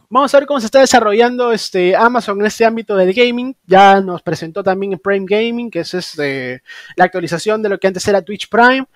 vamos 0.09 0.33
a 0.33 0.39
ver 0.39 0.47
cómo 0.47 0.59
se 0.59 0.65
está 0.67 0.79
desarrollando 0.79 1.51
este 1.51 1.95
Amazon 1.95 2.39
en 2.39 2.47
este 2.47 2.65
ámbito 2.65 2.95
del 2.95 3.13
gaming. 3.13 3.55
Ya 3.65 4.01
nos 4.01 4.21
presentó 4.21 4.63
también 4.63 4.99
Prime 4.99 5.25
Gaming, 5.27 5.69
que 5.69 5.81
es 5.81 5.93
este, 5.93 6.63
la 6.95 7.05
actualización 7.05 7.61
de 7.61 7.69
lo 7.69 7.79
que 7.79 7.87
antes 7.87 8.07
era 8.07 8.21
Twitch 8.21 8.49
Prime. 8.49 8.87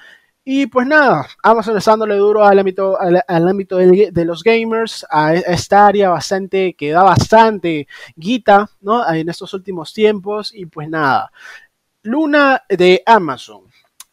Y 0.46 0.68
pues 0.68 0.86
nada, 0.86 1.26
Amazon 1.42 1.78
está 1.78 1.92
dándole 1.92 2.16
duro 2.16 2.44
al 2.44 2.60
ámbito, 2.60 3.00
al, 3.00 3.48
ámbito 3.48 3.78
de, 3.78 4.26
los 4.26 4.44
gamers, 4.44 5.06
a 5.10 5.36
esta 5.36 5.88
área 5.88 6.10
bastante, 6.10 6.74
que 6.74 6.92
da 6.92 7.02
bastante 7.02 7.88
guita, 8.18 8.70
¿no? 8.82 9.10
En 9.14 9.30
estos 9.30 9.54
últimos 9.54 9.94
tiempos. 9.94 10.54
Y 10.54 10.66
pues 10.66 10.90
nada, 10.90 11.32
Luna 12.04 12.64
de 12.68 13.02
Amazon. 13.06 13.62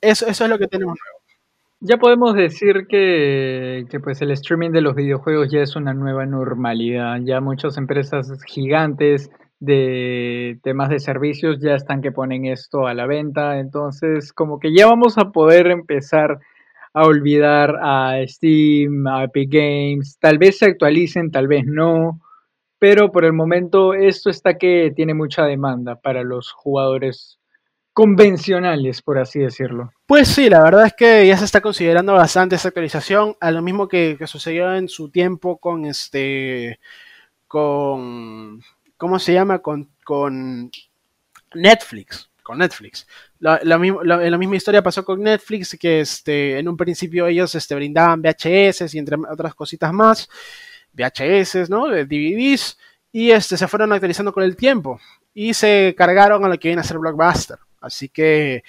Eso, 0.01 0.27
es 0.27 0.41
lo 0.41 0.59
que 0.59 0.69
tenemos 0.69 0.97
nuevo. 0.97 1.21
Ya 1.81 1.97
podemos 1.97 2.35
decir 2.35 2.87
que, 2.87 3.87
pues 4.03 4.23
el 4.23 4.31
streaming 4.31 4.71
de 4.71 4.81
los 4.81 4.95
videojuegos 4.95 5.51
ya 5.51 5.61
es 5.61 5.75
una 5.77 5.93
nueva 5.93 6.25
normalidad. 6.25 7.19
Ya 7.25 7.41
muchas 7.41 7.77
empresas 7.79 8.31
gigantes 8.45 9.31
de 9.59 10.59
temas 10.63 10.89
de 10.91 11.01
servicios 11.01 11.59
ya 11.61 11.75
están 11.75 12.01
que 12.01 12.13
ponen 12.13 12.47
esto 12.47 12.87
a 12.87 12.95
la 12.95 13.07
venta. 13.07 13.59
Entonces, 13.59 14.33
como 14.33 14.61
que 14.61 14.73
ya 14.75 14.87
vamos 14.87 15.19
a 15.19 15.33
poder 15.33 15.67
empezar 15.67 16.39
a 16.93 17.05
olvidar 17.05 17.77
a 17.83 18.17
Steam, 18.27 19.07
a 19.07 19.25
Epic 19.25 19.51
Games. 19.51 20.17
Tal 20.21 20.39
vez 20.39 20.59
se 20.59 20.67
actualicen, 20.67 21.31
tal 21.31 21.49
vez 21.49 21.65
no. 21.67 22.21
Pero 22.79 23.11
por 23.11 23.25
el 23.25 23.33
momento 23.33 23.95
esto 23.95 24.31
está 24.31 24.59
que 24.59 24.93
tiene 24.95 25.15
mucha 25.15 25.45
demanda 25.45 25.97
para 25.97 26.23
los 26.23 26.53
jugadores 26.53 27.40
convencionales, 27.93 29.03
por 29.03 29.19
así 29.19 29.41
decirlo. 29.41 29.93
Pues 30.07 30.29
sí, 30.29 30.49
la 30.49 30.63
verdad 30.63 30.87
es 30.87 30.95
que 30.95 31.27
ya 31.27 31.37
se 31.37 31.45
está 31.45 31.61
considerando 31.61 32.15
bastante 32.15 32.57
esa 32.57 32.69
actualización, 32.69 33.37
a 33.41 33.51
lo 33.51 33.63
mismo 33.63 33.89
que, 33.89 34.17
sucedió 34.27 34.75
en 34.75 34.89
su 34.89 35.11
tiempo 35.11 35.59
con 35.59 35.85
este, 35.85 36.81
con, 37.47 38.61
¿cómo 38.97 39.19
se 39.19 39.33
llama? 39.33 39.61
Con, 39.61 39.91
con 40.05 40.71
Netflix, 41.55 42.31
con 42.43 42.59
Netflix. 42.59 43.07
La, 43.39 43.61
la, 43.63 43.79
misma 43.79 44.57
historia 44.57 44.83
pasó 44.83 45.05
con 45.05 45.23
Netflix, 45.23 45.77
que 45.79 46.01
este, 46.01 46.59
en 46.59 46.69
un 46.69 46.77
principio 46.77 47.27
ellos 47.27 47.55
este, 47.55 47.75
brindaban 47.75 48.23
VHS 48.23 48.95
y 48.95 48.99
entre 48.99 49.17
otras 49.31 49.55
cositas 49.55 49.93
más, 49.93 50.29
VHS, 50.93 51.71
¿no? 51.71 51.89
DVDs, 51.89 52.79
y 53.13 53.31
este, 53.31 53.57
se 53.57 53.69
fueron 53.69 53.93
actualizando 53.93 54.33
con 54.33 54.45
el 54.45 54.57
tiempo 54.57 55.01
y 55.35 55.55
se 55.55 55.95
cargaron 55.97 56.45
a 56.45 56.49
lo 56.49 56.59
que 56.59 56.69
viene 56.69 56.81
a 56.81 56.85
ser 56.85 56.99
Blockbuster. 56.99 57.59
Así 57.81 58.09
que 58.09 58.63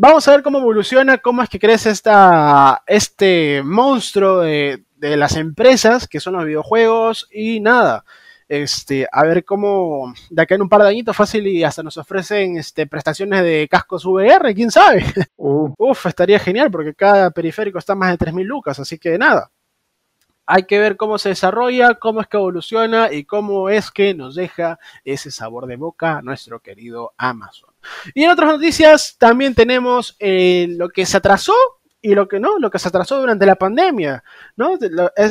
vamos 0.00 0.28
a 0.28 0.30
ver 0.30 0.42
cómo 0.42 0.58
evoluciona, 0.58 1.18
cómo 1.18 1.42
es 1.42 1.48
que 1.48 1.58
crece 1.58 1.90
esta, 1.90 2.84
este 2.86 3.62
monstruo 3.64 4.40
de, 4.40 4.84
las 5.00 5.36
empresas 5.36 6.06
que 6.06 6.20
son 6.20 6.34
los 6.34 6.44
videojuegos 6.44 7.28
y 7.32 7.60
nada. 7.60 8.04
Este, 8.48 9.06
a 9.12 9.24
ver 9.24 9.44
cómo 9.44 10.14
de 10.30 10.40
acá 10.40 10.54
en 10.54 10.62
un 10.62 10.70
par 10.70 10.82
de 10.82 10.88
añitos 10.88 11.14
fácil 11.14 11.46
y 11.46 11.64
hasta 11.64 11.82
nos 11.82 11.98
ofrecen 11.98 12.56
este, 12.56 12.86
prestaciones 12.86 13.42
de 13.42 13.68
cascos 13.70 14.06
VR, 14.06 14.54
quién 14.54 14.70
sabe. 14.70 15.04
Uh. 15.36 15.74
Uf, 15.78 16.06
estaría 16.06 16.38
genial 16.38 16.70
porque 16.70 16.94
cada 16.94 17.30
periférico 17.30 17.78
está 17.78 17.94
más 17.94 18.16
de 18.16 18.26
3.000 18.26 18.44
lucas, 18.44 18.78
así 18.78 18.98
que 18.98 19.18
nada. 19.18 19.50
Hay 20.46 20.62
que 20.62 20.78
ver 20.78 20.96
cómo 20.96 21.18
se 21.18 21.30
desarrolla, 21.30 21.96
cómo 21.96 22.22
es 22.22 22.26
que 22.26 22.38
evoluciona 22.38 23.12
y 23.12 23.24
cómo 23.24 23.68
es 23.68 23.90
que 23.90 24.14
nos 24.14 24.34
deja 24.34 24.78
ese 25.04 25.30
sabor 25.30 25.66
de 25.66 25.76
boca 25.76 26.22
nuestro 26.22 26.60
querido 26.60 27.12
Amazon. 27.18 27.74
Y 28.14 28.24
en 28.24 28.30
otras 28.30 28.50
noticias 28.50 29.16
también 29.18 29.54
tenemos 29.54 30.16
eh, 30.18 30.66
lo 30.70 30.88
que 30.88 31.06
se 31.06 31.16
atrasó 31.16 31.54
y 32.00 32.14
lo 32.14 32.28
que 32.28 32.38
no, 32.38 32.58
lo 32.58 32.70
que 32.70 32.78
se 32.78 32.88
atrasó 32.88 33.18
durante 33.18 33.44
la 33.44 33.56
pandemia, 33.56 34.22
¿no? 34.56 34.78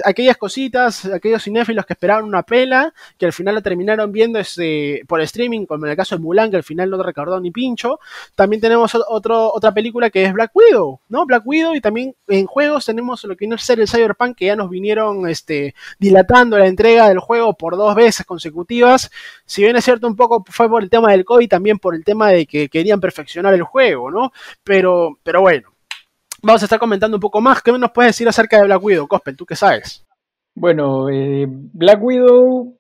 aquellas 0.03 0.35
cositas, 0.35 1.05
aquellos 1.05 1.43
cinéfilos 1.43 1.85
que 1.85 1.93
esperaban 1.93 2.25
una 2.25 2.43
pela, 2.43 2.93
que 3.17 3.25
al 3.25 3.33
final 3.33 3.55
la 3.55 3.61
terminaron 3.61 4.11
viendo 4.11 4.37
este, 4.37 5.01
por 5.07 5.21
streaming, 5.21 5.65
como 5.65 5.85
en 5.85 5.91
el 5.91 5.97
caso 5.97 6.15
de 6.15 6.21
Mulan, 6.21 6.51
que 6.51 6.57
al 6.57 6.63
final 6.63 6.89
no 6.89 7.01
recordó 7.01 7.39
ni 7.39 7.51
pincho. 7.51 7.99
También 8.35 8.61
tenemos 8.61 8.93
otro, 9.07 9.53
otra 9.53 9.73
película 9.73 10.09
que 10.09 10.25
es 10.25 10.33
Black 10.33 10.51
Widow, 10.53 10.99
¿no? 11.07 11.25
Black 11.25 11.43
Widow 11.45 11.73
y 11.73 11.81
también 11.81 12.15
en 12.27 12.45
juegos 12.45 12.85
tenemos 12.85 13.23
lo 13.23 13.35
que 13.35 13.45
viene 13.45 13.55
a 13.55 13.59
ser 13.59 13.79
el 13.79 13.87
Cyberpunk, 13.87 14.35
que 14.35 14.47
ya 14.47 14.55
nos 14.57 14.69
vinieron 14.69 15.27
este, 15.29 15.73
dilatando 15.99 16.57
la 16.57 16.67
entrega 16.67 17.07
del 17.07 17.19
juego 17.19 17.53
por 17.53 17.77
dos 17.77 17.95
veces 17.95 18.25
consecutivas. 18.25 19.09
Si 19.45 19.61
bien 19.61 19.75
es 19.77 19.85
cierto, 19.85 20.07
un 20.07 20.17
poco 20.17 20.43
fue 20.49 20.69
por 20.69 20.83
el 20.83 20.89
tema 20.89 21.11
del 21.11 21.23
COVID, 21.23 21.47
también 21.47 21.79
por 21.79 21.95
el 21.95 22.03
tema 22.03 22.29
de 22.29 22.45
que 22.45 22.67
querían 22.67 22.99
perfeccionar 22.99 23.53
el 23.53 23.63
juego, 23.63 24.11
¿no? 24.11 24.33
Pero, 24.63 25.17
pero 25.23 25.41
bueno 25.41 25.76
vamos 26.41 26.61
a 26.61 26.65
estar 26.65 26.79
comentando 26.79 27.17
un 27.17 27.21
poco 27.21 27.41
más. 27.41 27.61
¿Qué 27.61 27.71
nos 27.71 27.91
puedes 27.91 28.09
decir 28.09 28.27
acerca 28.27 28.57
de 28.57 28.65
Black 28.65 28.83
Widow, 28.83 29.07
Cospel? 29.07 29.35
¿Tú 29.35 29.45
qué 29.45 29.55
sabes? 29.55 30.05
Bueno, 30.55 31.09
eh, 31.09 31.45
Black 31.47 32.01
Widow 32.01 32.77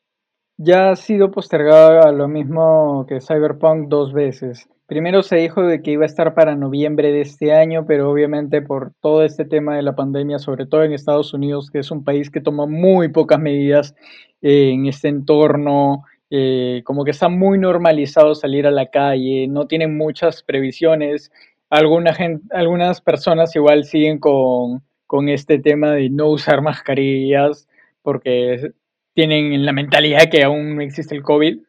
ya 0.57 0.91
ha 0.91 0.95
sido 0.95 1.31
postergada 1.31 2.09
a 2.09 2.11
lo 2.11 2.27
mismo 2.27 3.05
que 3.07 3.21
Cyberpunk 3.21 3.87
dos 3.87 4.13
veces. 4.13 4.67
Primero 4.87 5.21
se 5.21 5.35
dijo 5.35 5.63
de 5.63 5.81
que 5.81 5.91
iba 5.91 6.03
a 6.03 6.07
estar 6.07 6.33
para 6.33 6.55
noviembre 6.55 7.11
de 7.11 7.21
este 7.21 7.53
año, 7.53 7.85
pero 7.85 8.09
obviamente 8.09 8.61
por 8.61 8.93
todo 9.01 9.23
este 9.23 9.45
tema 9.45 9.75
de 9.75 9.81
la 9.83 9.95
pandemia, 9.95 10.39
sobre 10.39 10.65
todo 10.65 10.83
en 10.83 10.93
Estados 10.93 11.33
Unidos, 11.33 11.69
que 11.69 11.79
es 11.79 11.91
un 11.91 12.03
país 12.03 12.31
que 12.31 12.41
toma 12.41 12.65
muy 12.65 13.09
pocas 13.09 13.39
medidas 13.39 13.95
eh, 14.41 14.71
en 14.71 14.85
este 14.85 15.09
entorno, 15.09 16.03
eh, 16.29 16.81
como 16.85 17.03
que 17.03 17.11
está 17.11 17.29
muy 17.29 17.57
normalizado 17.57 18.33
salir 18.33 18.65
a 18.65 18.71
la 18.71 18.87
calle, 18.87 19.47
no 19.47 19.67
tienen 19.67 19.97
muchas 19.97 20.41
previsiones, 20.41 21.31
alguna 21.69 22.13
gente, 22.13 22.45
algunas 22.51 23.01
personas 23.01 23.55
igual 23.55 23.85
siguen 23.85 24.19
con, 24.19 24.81
este 25.29 25.59
tema 25.59 25.91
de 25.91 26.09
no 26.09 26.27
usar 26.27 26.61
mascarillas 26.61 27.67
porque 28.01 28.71
tienen 29.13 29.65
la 29.65 29.71
mentalidad 29.71 30.29
que 30.29 30.43
aún 30.43 30.75
no 30.75 30.81
existe 30.81 31.15
el 31.15 31.23
COVID. 31.23 31.59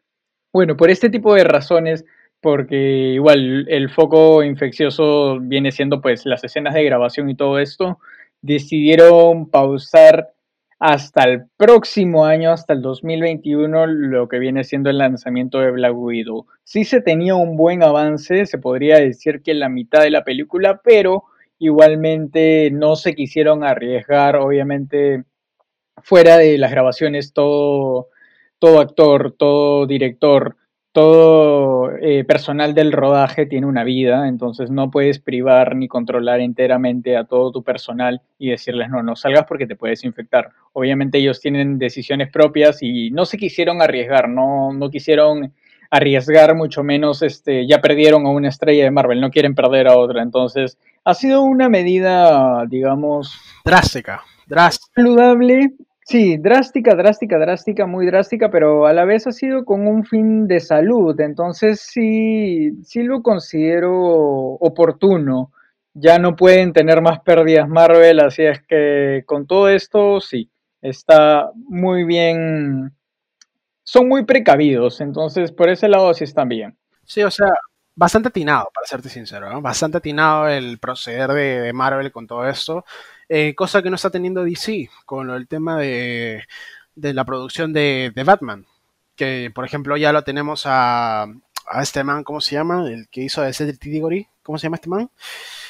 Bueno, 0.53 0.75
por 0.75 0.89
este 0.89 1.09
tipo 1.09 1.33
de 1.33 1.43
razones, 1.45 2.05
porque 2.41 2.75
igual 3.13 3.65
el 3.69 3.89
foco 3.89 4.43
infeccioso 4.43 5.39
viene 5.39 5.71
siendo 5.71 6.01
pues 6.01 6.25
las 6.25 6.43
escenas 6.43 6.73
de 6.73 6.83
grabación 6.83 7.29
y 7.29 7.35
todo 7.35 7.59
esto, 7.59 7.99
decidieron 8.41 9.49
pausar 9.49 10.29
hasta 10.79 11.23
el 11.23 11.45
próximo 11.57 12.25
año, 12.25 12.51
hasta 12.51 12.71
el 12.73 12.81
2021, 12.81 13.85
lo 13.85 14.29
que 14.29 14.39
viene 14.39 14.63
siendo 14.63 14.89
el 14.89 14.97
lanzamiento 14.97 15.59
de 15.59 15.71
Black 15.71 15.93
Widow. 15.95 16.47
Sí 16.63 16.85
se 16.85 17.01
tenía 17.01 17.35
un 17.35 17.57
buen 17.57 17.83
avance, 17.83 18.45
se 18.45 18.57
podría 18.57 18.97
decir 18.97 19.41
que 19.43 19.51
en 19.51 19.59
la 19.59 19.67
mitad 19.67 20.01
de 20.01 20.09
la 20.09 20.23
película, 20.23 20.79
pero 20.81 21.25
igualmente 21.59 22.71
no 22.71 22.95
se 22.95 23.13
quisieron 23.13 23.65
arriesgar, 23.65 24.37
obviamente 24.37 25.25
fuera 26.01 26.37
de 26.37 26.57
las 26.57 26.71
grabaciones 26.71 27.33
todo, 27.33 28.07
todo 28.57 28.79
actor, 28.79 29.35
todo 29.37 29.85
director 29.85 30.55
todo 30.91 31.91
eh, 31.97 32.23
personal 32.23 32.73
del 32.73 32.91
rodaje 32.91 33.45
tiene 33.45 33.67
una 33.67 33.83
vida, 33.83 34.27
entonces 34.27 34.71
no 34.71 34.89
puedes 34.89 35.19
privar 35.19 35.75
ni 35.75 35.87
controlar 35.87 36.39
enteramente 36.39 37.15
a 37.15 37.25
todo 37.25 37.51
tu 37.51 37.63
personal 37.63 38.21
y 38.39 38.49
decirles 38.49 38.89
no, 38.89 39.03
no 39.03 39.15
salgas 39.15 39.45
porque 39.47 39.67
te 39.67 39.75
puedes 39.75 40.03
infectar. 40.03 40.49
Obviamente 40.73 41.19
ellos 41.19 41.39
tienen 41.39 41.77
decisiones 41.77 42.31
propias 42.31 42.81
y 42.81 43.11
no 43.11 43.25
se 43.25 43.37
quisieron 43.37 43.81
arriesgar, 43.81 44.29
no, 44.29 44.73
no 44.73 44.89
quisieron 44.89 45.53
arriesgar 45.91 46.55
mucho 46.55 46.83
menos, 46.83 47.21
este, 47.21 47.67
ya 47.67 47.81
perdieron 47.81 48.25
a 48.25 48.29
una 48.29 48.49
estrella 48.49 48.83
de 48.83 48.91
Marvel, 48.91 49.21
no 49.21 49.31
quieren 49.31 49.55
perder 49.55 49.87
a 49.87 49.97
otra, 49.97 50.21
entonces 50.21 50.77
ha 51.03 51.13
sido 51.13 51.41
una 51.41 51.69
medida, 51.69 52.65
digamos, 52.67 53.35
drástica, 53.65 54.21
drástica. 54.47 54.91
saludable 54.95 55.71
Sí, 56.09 56.37
drástica, 56.39 56.95
drástica, 56.95 57.37
drástica, 57.37 57.85
muy 57.85 58.07
drástica, 58.07 58.49
pero 58.49 58.87
a 58.87 58.93
la 58.93 59.05
vez 59.05 59.27
ha 59.27 59.31
sido 59.31 59.63
con 59.63 59.85
un 59.85 60.03
fin 60.03 60.47
de 60.47 60.59
salud, 60.59 61.19
entonces 61.19 61.81
sí, 61.81 62.71
sí 62.83 63.03
lo 63.03 63.21
considero 63.21 63.93
oportuno. 63.95 65.51
Ya 65.93 66.17
no 66.17 66.35
pueden 66.35 66.73
tener 66.73 67.03
más 67.03 67.19
pérdidas 67.19 67.69
Marvel, 67.69 68.21
así 68.21 68.41
es 68.41 68.59
que 68.67 69.21
con 69.27 69.45
todo 69.45 69.69
esto 69.69 70.19
sí, 70.19 70.49
está 70.81 71.51
muy 71.53 72.05
bien, 72.05 72.91
son 73.83 74.07
muy 74.07 74.25
precavidos, 74.25 75.01
entonces 75.01 75.51
por 75.51 75.69
ese 75.69 75.87
lado 75.89 76.11
sí 76.15 76.23
están 76.23 76.49
bien. 76.49 76.75
Sí, 77.05 77.21
o 77.21 77.29
sea, 77.29 77.49
bastante 77.93 78.29
atinado, 78.29 78.67
para 78.73 78.87
serte 78.87 79.09
sincero, 79.09 79.61
bastante 79.61 79.99
atinado 79.99 80.47
el 80.47 80.79
proceder 80.79 81.29
de 81.33 81.71
Marvel 81.71 82.11
con 82.11 82.25
todo 82.25 82.49
esto. 82.49 82.83
Eh, 83.29 83.53
cosa 83.53 83.83
que 83.83 83.91
no 83.91 83.95
está 83.95 84.09
teniendo 84.09 84.43
DC 84.43 84.89
con 85.05 85.29
el 85.29 85.47
tema 85.47 85.77
de, 85.77 86.43
la 86.95 87.23
producción 87.23 87.71
de, 87.71 88.11
Batman. 88.25 88.65
Que, 89.15 89.51
por 89.53 89.65
ejemplo, 89.65 89.95
ya 89.97 90.11
lo 90.11 90.23
tenemos 90.23 90.63
a, 90.65 91.27
este 91.79 92.03
man, 92.03 92.23
¿cómo 92.23 92.41
se 92.41 92.55
llama? 92.55 92.87
El 92.89 93.07
que 93.09 93.21
hizo 93.21 93.41
de 93.43 93.53
Cedric. 93.53 94.27
¿Cómo 94.41 94.57
se 94.57 94.63
llama 94.63 94.77
este 94.77 94.89
man? 94.89 95.11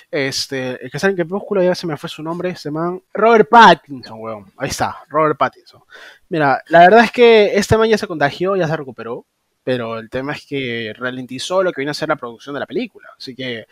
Este, 0.09 0.83
el 0.83 0.89
que 0.89 0.99
sale 0.99 1.11
en 1.11 1.17
Crepúsculo, 1.17 1.61
ya 1.61 1.75
se 1.75 1.85
me 1.85 1.97
fue 1.97 2.09
su 2.09 2.23
nombre, 2.23 2.49
este 2.49 2.71
man. 2.71 3.01
Robert 3.13 3.49
Pattinson, 3.49 4.19
weón. 4.21 4.45
Ahí 4.57 4.69
está, 4.69 5.03
Robert 5.09 5.37
Pattinson. 5.37 5.81
Mira, 6.29 6.63
la 6.67 6.79
verdad 6.79 7.03
es 7.03 7.11
que 7.11 7.55
este 7.55 7.77
man 7.77 7.89
ya 7.89 7.97
se 7.97 8.07
contagió, 8.07 8.55
ya 8.55 8.67
se 8.67 8.77
recuperó. 8.77 9.25
Pero 9.63 9.99
el 9.99 10.09
tema 10.09 10.31
es 10.33 10.45
que 10.45 10.93
ralentizó 10.97 11.61
lo 11.61 11.73
que 11.73 11.81
viene 11.81 11.91
a 11.91 11.93
ser 11.93 12.09
la 12.09 12.15
producción 12.15 12.53
de 12.53 12.61
la 12.61 12.65
película. 12.65 13.09
Así 13.17 13.35
que 13.35 13.67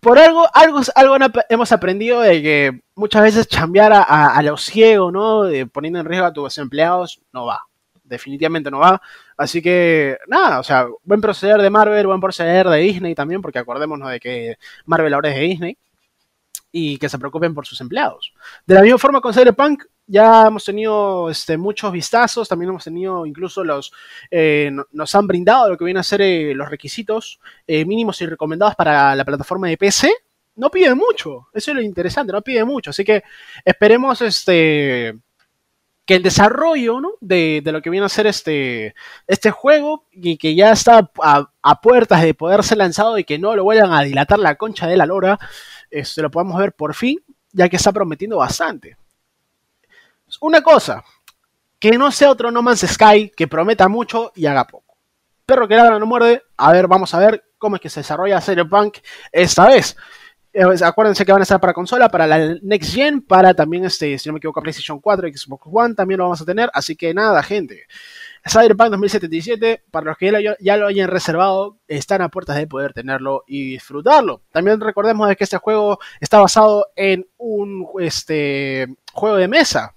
por 0.00 0.18
algo, 0.18 0.46
algo, 0.52 0.80
algo 0.94 1.16
hemos 1.48 1.72
aprendido 1.72 2.20
de 2.20 2.42
que 2.42 2.80
muchas 2.94 3.22
veces 3.22 3.48
chambear 3.48 3.92
a, 3.92 4.02
a, 4.36 4.42
lo 4.42 4.56
ciego, 4.56 5.10
¿no? 5.10 5.44
De 5.44 5.66
poniendo 5.66 6.00
en 6.00 6.06
riesgo 6.06 6.26
a 6.26 6.32
tus 6.32 6.58
empleados, 6.58 7.20
no 7.32 7.46
va. 7.46 7.60
Definitivamente 8.02 8.70
no 8.70 8.78
va. 8.80 9.00
Así 9.36 9.62
que, 9.62 10.18
nada, 10.26 10.60
o 10.60 10.62
sea, 10.62 10.86
buen 11.02 11.20
proceder 11.20 11.60
de 11.60 11.70
Marvel, 11.70 12.06
buen 12.06 12.20
proceder 12.20 12.68
de 12.68 12.78
Disney 12.78 13.14
también, 13.14 13.42
porque 13.42 13.58
acordémonos 13.58 14.10
de 14.10 14.20
que 14.20 14.58
Marvel 14.84 15.14
ahora 15.14 15.30
es 15.30 15.36
de 15.36 15.40
Disney. 15.40 15.78
Y 16.70 16.98
que 16.98 17.08
se 17.08 17.18
preocupen 17.18 17.54
por 17.54 17.66
sus 17.66 17.80
empleados. 17.80 18.34
De 18.66 18.74
la 18.74 18.82
misma 18.82 18.98
forma 18.98 19.20
con 19.20 19.32
Cyberpunk, 19.32 19.84
ya 20.06 20.46
hemos 20.46 20.64
tenido 20.64 21.30
este, 21.30 21.56
muchos 21.56 21.90
vistazos, 21.92 22.48
también 22.48 22.70
hemos 22.70 22.84
tenido 22.84 23.24
incluso 23.26 23.64
los, 23.64 23.92
eh, 24.30 24.70
nos 24.92 25.14
han 25.14 25.26
brindado 25.26 25.70
lo 25.70 25.78
que 25.78 25.84
vienen 25.84 26.00
a 26.00 26.04
ser 26.04 26.20
eh, 26.20 26.54
los 26.54 26.68
requisitos 26.68 27.40
eh, 27.66 27.84
mínimos 27.84 28.20
y 28.20 28.26
recomendados 28.26 28.74
para 28.74 29.14
la 29.14 29.24
plataforma 29.24 29.68
de 29.68 29.76
PC. 29.78 30.12
No 30.56 30.70
pide 30.70 30.94
mucho, 30.94 31.48
eso 31.52 31.70
es 31.70 31.74
lo 31.76 31.82
interesante, 31.82 32.32
no 32.32 32.42
pide 32.42 32.64
mucho, 32.64 32.90
así 32.90 33.04
que 33.04 33.24
esperemos 33.64 34.20
este 34.22 35.16
que 36.06 36.16
el 36.16 36.22
desarrollo 36.22 37.00
de, 37.20 37.62
lo 37.64 37.80
que 37.80 37.88
viene 37.90 38.04
a 38.04 38.10
ser 38.10 38.26
este, 38.26 38.94
este 39.26 39.50
juego 39.50 40.06
y 40.12 40.36
que 40.36 40.54
ya 40.54 40.70
está 40.70 41.10
a, 41.22 41.80
puertas 41.80 42.22
de 42.22 42.34
poder 42.34 42.62
ser 42.62 42.78
lanzado 42.78 43.18
y 43.18 43.24
que 43.24 43.38
no 43.38 43.56
lo 43.56 43.64
vuelvan 43.64 43.92
a 43.92 44.02
dilatar 44.02 44.38
la 44.38 44.56
concha 44.56 44.86
de 44.86 44.98
la 44.98 45.06
lora, 45.06 45.38
este, 45.90 46.20
lo 46.20 46.30
podamos 46.30 46.58
ver 46.58 46.72
por 46.72 46.94
fin, 46.94 47.20
ya 47.52 47.70
que 47.70 47.76
está 47.76 47.90
prometiendo 47.92 48.36
bastante. 48.36 48.98
Una 50.40 50.62
cosa, 50.62 51.04
que 51.78 51.92
no 51.98 52.10
sea 52.10 52.30
otro 52.30 52.50
No 52.50 52.62
Man's 52.62 52.86
Sky 52.86 53.30
que 53.36 53.48
prometa 53.48 53.88
mucho 53.88 54.32
y 54.34 54.46
haga 54.46 54.66
poco. 54.66 54.96
Perro 55.44 55.68
que 55.68 55.76
ladra 55.76 55.98
no 55.98 56.06
muerde. 56.06 56.42
A 56.56 56.72
ver, 56.72 56.88
vamos 56.88 57.12
a 57.14 57.18
ver 57.18 57.44
cómo 57.58 57.76
es 57.76 57.82
que 57.82 57.90
se 57.90 58.00
desarrolla 58.00 58.40
Cyberpunk 58.40 58.98
esta 59.30 59.66
vez. 59.66 59.96
Eh, 60.52 60.64
acuérdense 60.82 61.26
que 61.26 61.32
van 61.32 61.42
a 61.42 61.44
estar 61.44 61.60
para 61.60 61.74
consola, 61.74 62.08
para 62.08 62.26
la 62.26 62.56
Next 62.62 62.94
Gen, 62.94 63.20
para 63.20 63.52
también, 63.54 63.84
este, 63.84 64.18
si 64.18 64.28
no 64.28 64.34
me 64.34 64.38
equivoco, 64.38 64.62
PlayStation 64.62 65.00
4 65.00 65.28
y 65.28 65.36
Xbox 65.36 65.66
One 65.70 65.94
también 65.94 66.18
lo 66.18 66.24
vamos 66.24 66.40
a 66.40 66.44
tener. 66.44 66.70
Así 66.72 66.96
que 66.96 67.12
nada, 67.12 67.42
gente. 67.42 67.86
Cyberpunk 68.46 68.90
2077, 68.90 69.84
para 69.90 70.06
los 70.06 70.18
que 70.18 70.56
ya 70.60 70.76
lo, 70.76 70.86
hayan 70.86 71.08
reservado, 71.08 71.78
están 71.88 72.20
a 72.20 72.28
puertas 72.28 72.56
de 72.56 72.66
poder 72.66 72.92
tenerlo 72.92 73.44
y 73.46 73.70
disfrutarlo. 73.70 74.42
También 74.52 74.80
recordemos 74.80 75.28
de 75.28 75.36
que 75.36 75.44
este 75.44 75.56
juego 75.56 75.98
está 76.20 76.40
basado 76.40 76.88
en 76.94 77.26
un 77.38 77.86
este, 78.00 78.86
juego 79.12 79.36
de 79.36 79.48
mesa 79.48 79.94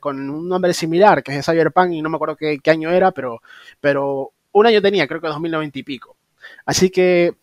con, 0.00 0.30
un 0.30 0.48
nombre 0.48 0.74
similar, 0.74 1.22
que 1.22 1.36
es 1.36 1.46
Cyberpunk, 1.46 1.92
y 1.92 2.02
no 2.02 2.10
me 2.10 2.16
acuerdo 2.16 2.36
qué, 2.36 2.60
año 2.66 2.90
era, 2.90 3.12
pero, 3.12 3.40
pero 3.80 4.32
un 4.52 4.66
año 4.66 4.82
tenía, 4.82 5.08
creo 5.08 5.20
que 5.20 5.28
2090 5.28 5.78
y 5.78 5.82
pico. 5.82 6.16
Así 6.64 6.90
que 6.90 7.34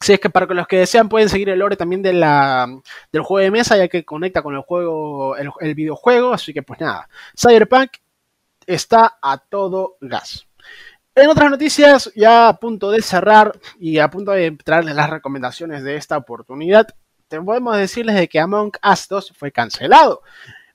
si 0.00 0.12
es 0.12 0.20
que 0.20 0.30
para 0.30 0.46
los 0.46 0.66
que 0.66 0.78
desean 0.78 1.08
pueden 1.08 1.28
seguir 1.28 1.48
el 1.48 1.58
lore 1.58 1.76
también 1.76 2.02
de 2.02 2.12
la, 2.12 2.68
del 3.12 3.22
juego 3.22 3.44
de 3.44 3.50
mesa, 3.50 3.76
ya 3.76 3.88
que 3.88 4.04
conecta 4.04 4.42
con 4.42 4.54
el 4.54 4.60
juego, 4.60 5.36
el, 5.36 5.74
videojuego. 5.74 6.32
Así 6.32 6.52
que 6.52 6.62
pues 6.62 6.80
nada, 6.80 7.08
Cyberpunk 7.38 7.92
está 8.66 9.18
a 9.22 9.38
todo 9.38 9.96
gas. 10.00 10.46
En 11.14 11.30
otras 11.30 11.50
noticias, 11.50 12.12
ya 12.14 12.48
a 12.48 12.58
punto 12.58 12.90
de 12.90 13.00
cerrar 13.00 13.58
y 13.80 13.98
a 13.98 14.10
punto 14.10 14.32
de 14.32 14.50
traerles 14.62 14.94
las 14.94 15.08
recomendaciones 15.08 15.82
de 15.82 15.96
esta 15.96 16.16
oportunidad, 16.16 16.88
te 17.28 17.40
podemos 17.40 17.76
decirles 17.76 18.16
de 18.16 18.28
que 18.28 18.38
Among 18.38 18.72
Us 18.84 19.08
2 19.08 19.32
fue 19.36 19.50
cancelado. 19.50 20.22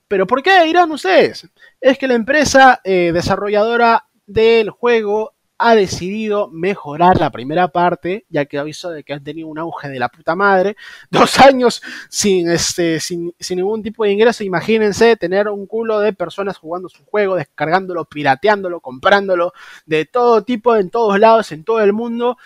¿Pero 0.08 0.26
por 0.26 0.42
qué 0.42 0.64
dirán 0.64 0.90
ustedes? 0.90 1.48
Es 1.80 1.96
que 1.96 2.08
la 2.08 2.14
empresa 2.14 2.80
eh, 2.84 3.12
desarrolladora 3.14 4.06
del 4.26 4.70
juego 4.70 5.34
ha 5.58 5.74
decidido 5.76 6.48
mejorar 6.48 7.20
la 7.20 7.30
primera 7.30 7.68
parte, 7.68 8.26
ya 8.28 8.46
que 8.46 8.58
ha 8.58 8.62
visto 8.64 8.90
de 8.90 9.04
que 9.04 9.12
han 9.12 9.22
tenido 9.22 9.48
un 9.48 9.58
auge 9.58 9.88
de 9.88 9.98
la 9.98 10.08
puta 10.08 10.34
madre. 10.34 10.76
Dos 11.10 11.38
años 11.38 11.82
sin, 12.08 12.50
este, 12.50 12.98
sin, 12.98 13.32
ningún 13.50 13.82
tipo 13.82 14.04
de 14.04 14.12
ingreso. 14.12 14.44
Imagínense 14.44 15.16
tener 15.16 15.48
un 15.48 15.66
culo 15.66 16.00
de 16.00 16.12
personas 16.12 16.58
jugando 16.58 16.88
su 16.88 17.04
juego, 17.04 17.36
descargándolo, 17.36 18.04
pirateándolo, 18.04 18.80
comprándolo, 18.80 19.52
de 19.86 20.04
todo 20.04 20.42
tipo, 20.42 20.74
en 20.76 20.90
todos 20.90 21.18
lados, 21.18 21.52
en 21.52 21.64
todo 21.64 21.80
el 21.80 21.92
mundo. 21.92 22.38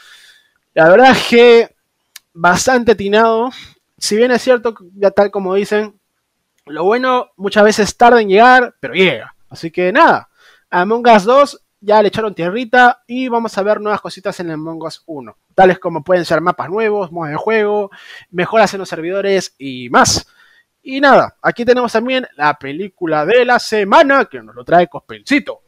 La 0.75 0.89
verdad 0.89 1.13
es 1.13 1.27
que 1.27 1.75
bastante 2.35 2.93
atinado. 2.93 3.51
Si 3.99 4.17
bien 4.17 4.31
es 4.31 4.43
cierto, 4.43 4.75
ya 4.95 5.11
tal 5.11 5.31
como 5.31 5.55
dicen, 5.55 5.99
lo 6.67 6.85
bueno 6.85 7.31
muchas 7.37 7.65
veces 7.65 7.97
tarda 7.97 8.21
en 8.21 8.29
llegar, 8.29 8.75
pero 8.79 8.93
llega. 8.93 9.35
Así 9.49 9.71
que 9.71 9.91
nada, 9.93 10.29
Among 10.71 11.07
Us 11.09 11.25
2 11.25 11.66
ya 11.87 12.03
le 12.03 12.09
echaron 12.09 12.35
tierrita 12.35 13.05
y 13.07 13.29
vamos 13.29 13.57
a 13.57 13.63
ver 13.63 13.81
nuevas 13.81 14.01
cositas 14.01 14.41
en 14.41 14.49
el 14.49 14.55
Among 14.55 14.83
Us 14.83 15.05
1, 15.07 15.37
tales 15.55 15.79
como 15.79 16.03
pueden 16.03 16.25
ser 16.25 16.41
mapas 16.41 16.69
nuevos, 16.69 17.13
modos 17.13 17.31
de 17.31 17.37
juego, 17.37 17.91
mejoras 18.31 18.75
en 18.75 18.81
los 18.81 18.89
servidores 18.89 19.55
y 19.57 19.89
más. 19.89 20.27
Y 20.83 21.01
nada, 21.01 21.37
aquí 21.41 21.65
tenemos 21.65 21.93
también 21.93 22.27
la 22.37 22.55
película 22.55 23.25
de 23.25 23.45
la 23.45 23.61
semana 23.61 24.25
que 24.25 24.43
nos 24.43 24.55
lo 24.57 24.65
trae 24.65 24.89
Cospelcito. 24.89 25.61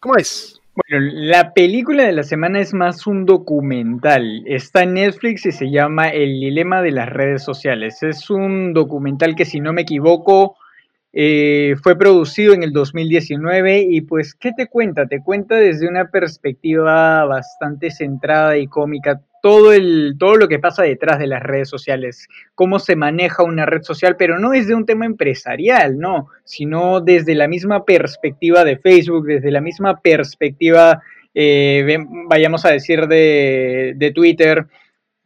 ¿Cómo 0.00 0.16
es? 0.16 0.60
Bueno, 0.74 1.06
la 1.12 1.54
película 1.54 2.02
de 2.02 2.12
la 2.12 2.24
semana 2.24 2.60
es 2.60 2.74
más 2.74 3.06
un 3.06 3.24
documental. 3.24 4.42
Está 4.46 4.82
en 4.82 4.94
Netflix 4.94 5.46
y 5.46 5.52
se 5.52 5.70
llama 5.70 6.08
El 6.08 6.40
dilema 6.40 6.82
de 6.82 6.90
las 6.90 7.08
redes 7.08 7.44
sociales. 7.44 8.02
Es 8.02 8.30
un 8.30 8.74
documental 8.74 9.36
que 9.36 9.44
si 9.44 9.60
no 9.60 9.72
me 9.72 9.82
equivoco 9.82 10.56
eh, 11.12 11.76
fue 11.82 11.96
producido 11.96 12.52
en 12.52 12.62
el 12.62 12.72
2019 12.72 13.86
y 13.88 14.02
pues, 14.02 14.34
¿qué 14.34 14.52
te 14.52 14.66
cuenta? 14.66 15.06
Te 15.06 15.22
cuenta 15.22 15.56
desde 15.56 15.88
una 15.88 16.10
perspectiva 16.10 17.24
bastante 17.24 17.90
centrada 17.90 18.58
y 18.58 18.66
cómica 18.66 19.20
todo, 19.46 19.72
el, 19.72 20.16
todo 20.18 20.36
lo 20.36 20.48
que 20.48 20.58
pasa 20.58 20.82
detrás 20.82 21.20
de 21.20 21.28
las 21.28 21.40
redes 21.42 21.68
sociales, 21.68 22.26
cómo 22.56 22.80
se 22.80 22.96
maneja 22.96 23.44
una 23.44 23.64
red 23.64 23.82
social, 23.82 24.16
pero 24.16 24.40
no 24.40 24.50
desde 24.50 24.74
un 24.74 24.84
tema 24.84 25.06
empresarial, 25.06 25.98
no, 25.98 26.28
sino 26.44 27.00
desde 27.00 27.36
la 27.36 27.46
misma 27.46 27.84
perspectiva 27.84 28.64
de 28.64 28.76
Facebook, 28.76 29.26
desde 29.26 29.52
la 29.52 29.60
misma 29.60 30.00
perspectiva, 30.00 31.00
eh, 31.32 31.96
vayamos 32.28 32.64
a 32.64 32.70
decir, 32.70 33.06
de, 33.06 33.94
de 33.96 34.10
Twitter. 34.10 34.66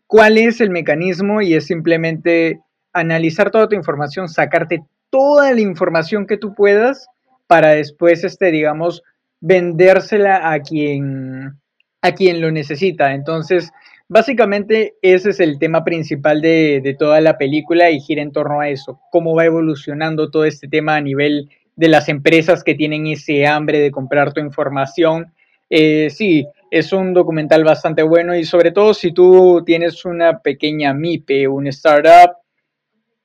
¿Cuál 0.07 0.37
es 0.37 0.61
el 0.61 0.69
mecanismo? 0.69 1.40
Y 1.40 1.55
es 1.55 1.66
simplemente 1.66 2.61
analizar 2.93 3.51
toda 3.51 3.69
tu 3.69 3.75
información, 3.75 4.29
sacarte 4.29 4.83
toda 5.11 5.53
la 5.53 5.61
información 5.61 6.27
que 6.27 6.37
tú 6.37 6.55
puedas 6.55 7.09
para 7.46 7.70
después, 7.70 8.25
este, 8.25 8.51
digamos, 8.51 9.03
vendérsela 9.40 10.53
a 10.53 10.61
quien, 10.61 11.59
a 12.03 12.12
quien 12.12 12.40
lo 12.40 12.51
necesita. 12.51 13.12
Entonces, 13.14 13.70
básicamente 14.09 14.94
ese 15.03 15.31
es 15.31 15.40
el 15.40 15.59
tema 15.59 15.85
principal 15.85 16.40
de, 16.40 16.81
de, 16.83 16.94
toda 16.94 17.20
la 17.20 17.38
película 17.38 17.90
y 17.90 18.01
gira 18.01 18.23
en 18.23 18.33
torno 18.33 18.61
a 18.61 18.68
eso, 18.68 19.01
cómo 19.11 19.35
va 19.35 19.44
evolucionando 19.44 20.31
todo 20.31 20.44
este 20.44 20.68
tema 20.68 20.96
a 20.96 21.01
nivel 21.01 21.51
de 21.77 21.88
las 21.88 22.09
empresas 22.09 22.62
que 22.62 22.75
tienen 22.75 23.07
ese 23.07 23.46
hambre 23.46 23.79
de 23.79 23.90
comprar 23.90 24.33
tu 24.33 24.40
información. 24.40 25.33
Eh, 25.70 26.11
sí, 26.11 26.46
es 26.70 26.92
un 26.92 27.14
documental 27.14 27.64
bastante 27.64 28.03
bueno 28.03 28.37
y 28.37 28.44
sobre 28.44 28.70
todo 28.70 28.92
si 28.92 29.12
tú 29.12 29.62
tienes 29.64 30.05
una 30.05 30.40
pequeña 30.40 30.92
MIPE, 30.92 31.49
un 31.49 31.68
startup, 31.68 32.37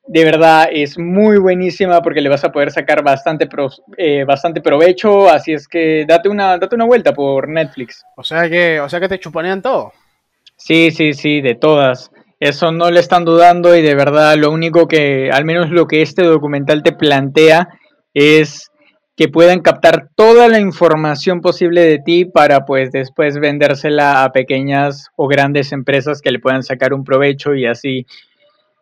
de 0.08 0.24
verdad 0.24 0.68
es 0.72 1.00
muy 1.00 1.38
buenísima 1.38 2.02
porque 2.02 2.22
le 2.22 2.30
vas 2.30 2.44
a 2.44 2.52
poder 2.52 2.72
sacar 2.72 3.04
bastante, 3.04 3.48
eh, 3.98 4.24
bastante 4.24 4.62
provecho, 4.62 5.30
así 5.30 5.54
es 5.54 5.68
que 5.68 6.06
date 6.08 6.30
una, 6.30 6.58
date 6.58 6.76
una 6.76 6.86
vuelta 6.86 7.14
por 7.14 7.50
Netflix. 7.50 8.04
O 8.16 8.24
sea 8.24 8.50
que, 8.50 8.80
o 8.80 8.88
sea 8.88 9.00
que 9.00 9.10
te 9.10 9.20
chuponean 9.20 9.62
todo. 9.62 9.94
Sí, 10.58 10.92
sí, 10.92 11.14
sí, 11.14 11.42
de 11.42 11.56
todas. 11.56 12.12
Eso 12.40 12.72
no 12.72 12.92
le 12.92 13.00
están 13.00 13.26
dudando 13.26 13.76
y 13.76 13.82
de 13.82 13.96
verdad 13.96 14.36
lo 14.36 14.52
único 14.52 14.88
que, 14.88 15.32
al 15.32 15.46
menos 15.46 15.72
lo 15.72 15.88
que 15.88 16.02
este 16.02 16.24
documental 16.24 16.84
te 16.84 16.92
plantea 16.92 17.70
es 18.14 18.72
que 19.16 19.30
puedan 19.30 19.62
captar 19.62 20.10
toda 20.16 20.50
la 20.50 20.60
información 20.60 21.40
posible 21.42 21.82
de 21.82 22.00
ti 22.00 22.26
para 22.26 22.66
pues 22.66 22.92
después 22.92 23.40
vendérsela 23.40 24.24
a 24.24 24.32
pequeñas 24.34 25.08
o 25.16 25.28
grandes 25.28 25.72
empresas 25.72 26.22
que 26.22 26.32
le 26.32 26.40
puedan 26.40 26.64
sacar 26.64 26.94
un 26.94 27.06
provecho 27.06 27.56
y 27.56 27.66
así 27.66 28.06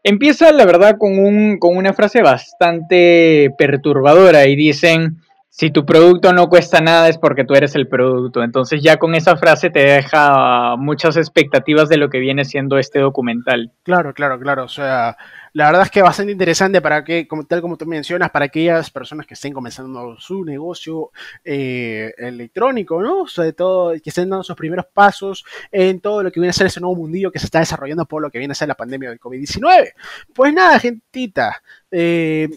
Empieza, 0.03 0.51
la 0.51 0.65
verdad, 0.65 0.97
con, 0.97 1.17
un, 1.17 1.57
con 1.59 1.77
una 1.77 1.93
frase 1.93 2.21
bastante 2.21 3.53
perturbadora 3.57 4.45
y 4.47 4.55
dicen, 4.55 5.21
si 5.55 5.69
tu 5.69 5.85
producto 5.85 6.33
no 6.33 6.49
cuesta 6.49 6.81
nada 6.81 7.09
es 7.09 7.19
porque 7.19 7.45
tú 7.45 7.53
eres 7.53 7.75
el 7.75 7.87
producto. 7.87 8.41
Entonces 8.41 8.81
ya 8.81 8.97
con 8.97 9.13
esa 9.13 9.37
frase 9.37 9.69
te 9.69 9.81
deja 9.81 10.75
muchas 10.77 11.15
expectativas 11.15 11.89
de 11.89 11.97
lo 11.97 12.09
que 12.09 12.17
viene 12.17 12.43
siendo 12.43 12.79
este 12.79 12.97
documental. 12.97 13.71
Claro, 13.83 14.15
claro, 14.15 14.39
claro. 14.39 14.63
O 14.63 14.67
sea, 14.67 15.15
la 15.53 15.67
verdad 15.67 15.83
es 15.83 15.91
que 15.91 16.01
bastante 16.01 16.31
interesante 16.31 16.81
para 16.81 17.03
que, 17.03 17.27
como, 17.27 17.45
tal 17.45 17.61
como 17.61 17.77
tú 17.77 17.85
mencionas, 17.85 18.31
para 18.31 18.45
aquellas 18.45 18.89
personas 18.89 19.27
que 19.27 19.35
estén 19.35 19.53
comenzando 19.53 20.19
su 20.19 20.43
negocio 20.43 21.11
eh, 21.45 22.11
electrónico, 22.17 22.99
¿no? 23.03 23.27
Sobre 23.27 23.53
todo 23.53 23.91
que 23.91 24.09
estén 24.09 24.31
dando 24.31 24.41
sus 24.41 24.55
primeros 24.55 24.87
pasos 24.91 25.45
en 25.71 26.01
todo 26.01 26.23
lo 26.23 26.31
que 26.31 26.39
viene 26.39 26.49
a 26.49 26.53
ser 26.53 26.65
ese 26.65 26.81
nuevo 26.81 26.95
mundillo 26.95 27.31
que 27.31 27.37
se 27.37 27.45
está 27.45 27.59
desarrollando 27.59 28.07
por 28.07 28.23
lo 28.23 28.31
que 28.31 28.39
viene 28.39 28.53
a 28.53 28.55
ser 28.55 28.69
la 28.69 28.75
pandemia 28.75 29.09
del 29.09 29.19
COVID-19. 29.19 29.93
Pues 30.33 30.51
nada, 30.51 30.79
gentita. 30.79 31.61
Eh, 31.91 32.49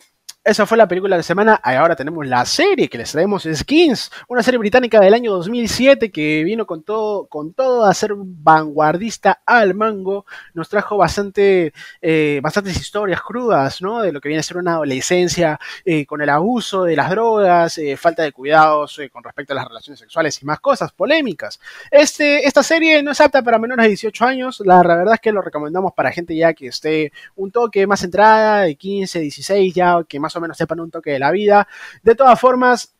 esa 0.46 0.64
fue 0.64 0.78
la 0.78 0.86
película 0.86 1.16
de 1.16 1.18
la 1.18 1.22
semana. 1.24 1.54
Ahora 1.56 1.96
tenemos 1.96 2.24
la 2.24 2.44
serie 2.44 2.88
que 2.88 2.98
les 2.98 3.10
traemos 3.10 3.48
Skins, 3.52 4.12
una 4.28 4.44
serie 4.44 4.58
británica 4.58 5.00
del 5.00 5.12
año 5.12 5.32
2007 5.32 6.12
que 6.12 6.44
vino 6.44 6.66
con 6.66 6.84
todo, 6.84 7.26
con 7.26 7.52
todo 7.52 7.84
a 7.84 7.92
ser 7.92 8.12
vanguardista 8.14 9.42
al 9.44 9.74
mango. 9.74 10.24
Nos 10.54 10.68
trajo 10.68 10.96
bastante, 10.96 11.72
eh, 12.00 12.38
bastantes 12.44 12.76
historias 12.80 13.22
crudas, 13.22 13.82
¿no? 13.82 14.00
De 14.02 14.12
lo 14.12 14.20
que 14.20 14.28
viene 14.28 14.38
a 14.38 14.44
ser 14.44 14.58
una 14.58 14.74
adolescencia 14.74 15.58
eh, 15.84 16.06
con 16.06 16.22
el 16.22 16.28
abuso 16.28 16.84
de 16.84 16.94
las 16.94 17.10
drogas, 17.10 17.78
eh, 17.78 17.96
falta 17.96 18.22
de 18.22 18.30
cuidados 18.30 19.00
con 19.12 19.24
respecto 19.24 19.52
a 19.52 19.56
las 19.56 19.66
relaciones 19.66 19.98
sexuales 19.98 20.40
y 20.40 20.44
más 20.44 20.60
cosas 20.60 20.92
polémicas. 20.92 21.58
Este, 21.90 22.46
esta 22.46 22.62
serie 22.62 23.02
no 23.02 23.10
es 23.10 23.20
apta 23.20 23.42
para 23.42 23.58
menores 23.58 23.82
de 23.82 23.88
18 23.88 24.24
años. 24.24 24.62
La 24.64 24.80
verdad 24.80 25.14
es 25.14 25.20
que 25.20 25.32
lo 25.32 25.42
recomendamos 25.42 25.92
para 25.92 26.12
gente 26.12 26.36
ya 26.36 26.54
que 26.54 26.68
esté 26.68 27.12
un 27.34 27.50
toque 27.50 27.84
más 27.88 28.04
entrada, 28.04 28.60
de 28.60 28.76
15, 28.76 29.18
16, 29.18 29.74
ya 29.74 29.98
que 30.08 30.20
más 30.20 30.35
o 30.36 30.40
menos 30.40 30.56
sepan 30.56 30.80
un 30.80 30.90
toque 30.90 31.12
de 31.12 31.18
la 31.18 31.30
vida. 31.30 31.66
De 32.02 32.14
todas 32.14 32.38
formas, 32.38 32.94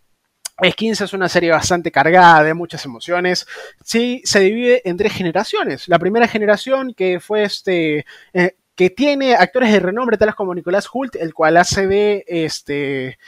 Skins 0.65 1.03
es 1.03 1.13
una 1.13 1.29
serie 1.29 1.51
bastante 1.51 1.91
cargada 1.91 2.43
de 2.43 2.55
muchas 2.55 2.85
emociones. 2.85 3.47
Sí, 3.85 4.23
se 4.25 4.41
divide 4.41 4.83
en 4.89 4.97
tres 4.97 5.13
generaciones. 5.13 5.89
La 5.89 5.99
primera 5.99 6.29
generación 6.29 6.95
que 6.95 7.21
fue 7.21 7.45
este. 7.45 8.07
Eh, 8.33 8.57
que 8.75 8.91
tiene 8.91 9.35
actores 9.35 9.73
de 9.73 9.81
renombre 9.81 10.19
tales 10.19 10.35
como 10.35 10.55
Nicolás 10.55 10.87
Hult, 10.93 11.17
el 11.17 11.33
cual 11.33 11.57
hace 11.57 11.87
de 11.87 12.25
este 12.29 13.19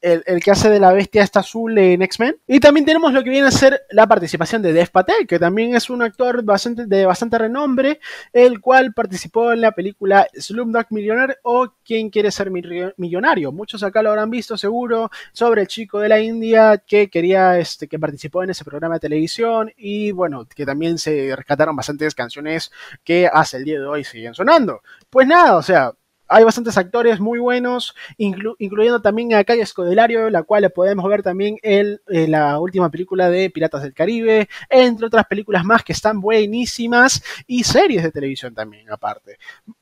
el, 0.00 0.42
que 0.42 0.50
hace 0.50 0.70
de 0.70 0.80
la 0.80 0.92
bestia 0.92 1.22
esta 1.22 1.40
azul 1.40 1.76
en 1.78 2.02
X-Men. 2.02 2.36
Y 2.46 2.60
también 2.60 2.86
tenemos 2.86 3.12
lo 3.12 3.22
que 3.22 3.30
viene 3.30 3.48
a 3.48 3.50
ser 3.50 3.82
la 3.90 4.06
participación 4.06 4.62
de 4.62 4.72
Dev 4.72 4.90
Patel, 4.90 5.26
que 5.26 5.38
también 5.38 5.74
es 5.74 5.90
un 5.90 6.02
actor 6.02 6.42
bastante, 6.42 6.86
de 6.86 7.06
bastante 7.06 7.38
renombre, 7.38 8.00
el 8.32 8.60
cual 8.60 8.92
participó 8.92 9.52
en 9.52 9.60
la 9.60 9.72
película 9.72 10.26
Slumdog 10.34 10.86
Millionaire 10.90 11.38
o 11.42 11.72
Quién 11.84 12.10
quiere 12.10 12.30
ser 12.30 12.50
millonario. 12.50 13.50
Muchos 13.50 13.82
acá 13.82 14.02
lo 14.02 14.10
habrán 14.10 14.30
visto 14.30 14.58
seguro 14.58 15.10
sobre 15.32 15.62
el 15.62 15.68
chico 15.68 15.98
de 16.00 16.08
la 16.08 16.20
India 16.20 16.82
que 16.86 17.08
quería, 17.08 17.58
este, 17.58 17.88
que 17.88 17.98
participó 17.98 18.42
en 18.42 18.50
ese 18.50 18.64
programa 18.64 18.96
de 18.96 19.00
televisión 19.00 19.72
y 19.76 20.12
bueno, 20.12 20.46
que 20.54 20.66
también 20.66 20.98
se 20.98 21.34
rescataron 21.34 21.74
bastantes 21.74 22.14
canciones 22.14 22.70
que 23.04 23.26
hasta 23.26 23.56
el 23.56 23.64
día 23.64 23.80
de 23.80 23.86
hoy 23.86 24.04
siguen 24.04 24.34
sonando. 24.34 24.82
Pues 25.08 25.26
nada, 25.26 25.56
o 25.56 25.62
sea, 25.62 25.94
hay 26.28 26.44
bastantes 26.44 26.76
actores 26.76 27.20
muy 27.20 27.38
buenos, 27.38 27.94
incluyendo 28.16 29.00
también 29.00 29.34
a 29.34 29.44
Calle 29.44 29.62
Escodelario, 29.62 30.28
la 30.30 30.42
cual 30.42 30.70
podemos 30.70 31.08
ver 31.08 31.22
también 31.22 31.56
en, 31.62 31.98
la 32.06 32.60
última 32.60 32.90
película 32.90 33.30
de 33.30 33.50
Piratas 33.50 33.82
del 33.82 33.94
Caribe, 33.94 34.48
entre 34.68 35.06
otras 35.06 35.26
películas 35.26 35.64
más 35.64 35.82
que 35.82 35.92
están 35.92 36.20
buenísimas 36.20 37.22
y 37.46 37.64
series 37.64 38.02
de 38.02 38.12
televisión 38.12 38.54
también, 38.54 38.90
aparte. 38.90 39.38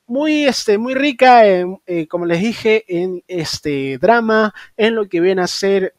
Muy, 0.07 0.45
este, 0.45 0.79
muy 0.79 0.95
rica, 0.95 1.43
eh, 1.47 2.07
como 2.09 2.27
les 2.27 2.41
dije, 2.41 2.85
en 2.89 3.25
este 3.27 3.99
drama, 3.99 4.55
en 4.77 4.95
lo 4.95 5.09
que 5.09 5.21
viene 5.21 5.43
a 5.43 5.49
ser 5.49 5.96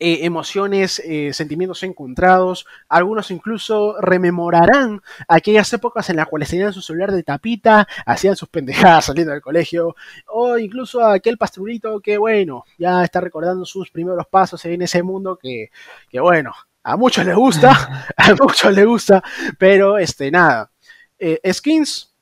eh, 0.00 0.24
emociones, 0.26 1.00
eh, 1.04 1.32
sentimientos 1.32 1.82
encontrados. 1.84 2.66
Algunos 2.88 3.30
incluso 3.30 3.94
rememorarán 4.00 5.02
aquellas 5.28 5.72
épocas 5.72 6.10
en 6.10 6.16
las 6.16 6.26
cuales 6.26 6.50
tenían 6.50 6.72
su 6.72 6.82
celular 6.82 7.12
de 7.12 7.22
tapita, 7.22 7.86
hacían 8.04 8.34
sus 8.34 8.48
pendejadas 8.48 9.04
saliendo 9.06 9.32
del 9.32 9.40
colegio, 9.40 9.94
o 10.26 10.58
incluso 10.58 11.04
aquel 11.04 11.38
pasturito 11.38 12.00
que, 12.00 12.18
bueno, 12.18 12.64
ya 12.76 13.04
está 13.04 13.20
recordando 13.20 13.64
sus 13.64 13.90
primeros 13.90 14.26
pasos 14.26 14.64
en 14.64 14.82
ese 14.82 15.02
mundo 15.02 15.38
que, 15.40 15.70
que 16.10 16.18
bueno, 16.18 16.52
a 16.82 16.96
muchos 16.96 17.24
les 17.24 17.36
gusta, 17.36 18.06
a 18.16 18.34
muchos 18.34 18.72
les 18.72 18.86
gusta, 18.86 19.22
pero 19.58 19.98
este, 19.98 20.30
nada. 20.30 20.70
Eh, 21.18 21.40
skins, 21.52 22.14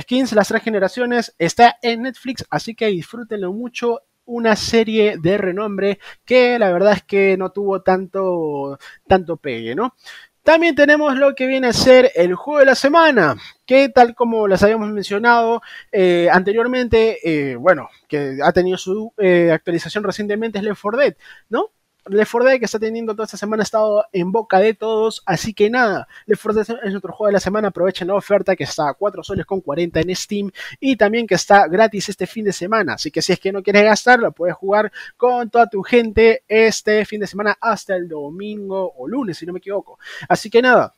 Skins, 0.00 0.32
las 0.32 0.48
tres 0.48 0.62
generaciones, 0.62 1.34
está 1.38 1.78
en 1.82 2.02
Netflix, 2.02 2.44
así 2.50 2.74
que 2.74 2.86
disfrútenlo 2.86 3.52
mucho 3.52 4.02
una 4.28 4.56
serie 4.56 5.16
de 5.18 5.38
renombre 5.38 5.98
que 6.24 6.58
la 6.58 6.70
verdad 6.70 6.92
es 6.92 7.02
que 7.02 7.36
no 7.36 7.50
tuvo 7.50 7.82
tanto, 7.82 8.78
tanto 9.06 9.36
pegue, 9.36 9.74
¿no? 9.74 9.94
También 10.42 10.74
tenemos 10.74 11.14
lo 11.16 11.34
que 11.34 11.46
viene 11.46 11.66
a 11.66 11.72
ser 11.74 12.10
el 12.14 12.34
juego 12.34 12.60
de 12.60 12.66
la 12.66 12.74
semana, 12.74 13.36
que 13.66 13.90
tal 13.90 14.14
como 14.14 14.48
les 14.48 14.62
habíamos 14.62 14.88
mencionado 14.90 15.60
eh, 15.92 16.28
anteriormente, 16.32 17.18
eh, 17.22 17.56
bueno, 17.56 17.90
que 18.08 18.38
ha 18.42 18.52
tenido 18.52 18.78
su 18.78 19.12
eh, 19.18 19.50
actualización 19.52 20.04
recientemente 20.04 20.58
es 20.58 20.64
Left 20.64 20.80
4 20.80 21.00
Dead, 21.00 21.16
¿no? 21.50 21.70
Left 22.06 22.30
4 22.32 22.48
Dead 22.48 22.58
que 22.58 22.64
está 22.64 22.78
teniendo 22.78 23.12
toda 23.12 23.24
esta 23.24 23.36
semana 23.36 23.62
ha 23.62 23.64
estado 23.64 24.04
en 24.12 24.32
boca 24.32 24.58
de 24.60 24.74
todos, 24.74 25.22
así 25.26 25.52
que 25.52 25.68
nada, 25.68 26.08
Left 26.26 26.42
4 26.42 26.64
Dead 26.64 26.78
es 26.84 26.90
nuestro 26.92 27.12
juego 27.12 27.26
de 27.26 27.32
la 27.32 27.40
semana, 27.40 27.68
aprovechen 27.68 28.08
la 28.08 28.14
oferta 28.14 28.56
que 28.56 28.64
está 28.64 28.88
a 28.88 28.94
4 28.94 29.22
soles 29.22 29.44
con 29.44 29.60
40 29.60 30.00
en 30.00 30.16
Steam 30.16 30.50
y 30.80 30.96
también 30.96 31.26
que 31.26 31.34
está 31.34 31.66
gratis 31.68 32.08
este 32.08 32.26
fin 32.26 32.44
de 32.44 32.52
semana, 32.52 32.94
así 32.94 33.10
que 33.10 33.20
si 33.20 33.32
es 33.32 33.40
que 33.40 33.52
no 33.52 33.62
quieres 33.62 33.84
gastar, 33.84 34.20
lo 34.20 34.32
puedes 34.32 34.56
jugar 34.56 34.90
con 35.16 35.50
toda 35.50 35.66
tu 35.66 35.82
gente 35.82 36.44
este 36.48 37.04
fin 37.04 37.20
de 37.20 37.26
semana 37.26 37.58
hasta 37.60 37.94
el 37.94 38.08
domingo 38.08 38.92
o 38.96 39.06
lunes, 39.06 39.36
si 39.36 39.46
no 39.46 39.52
me 39.52 39.58
equivoco. 39.58 39.98
Así 40.28 40.48
que 40.48 40.62
nada, 40.62 40.94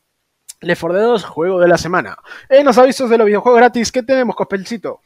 Left 0.60 0.80
4 0.80 0.98
Dead 0.98 1.06
2, 1.06 1.24
juego 1.24 1.60
de 1.60 1.68
la 1.68 1.78
semana. 1.78 2.16
En 2.48 2.66
los 2.66 2.78
avisos 2.78 3.08
de 3.08 3.18
los 3.18 3.26
videojuegos 3.26 3.58
gratis, 3.58 3.90
¿qué 3.90 4.02
tenemos, 4.02 4.36
Cospelcito? 4.36 5.00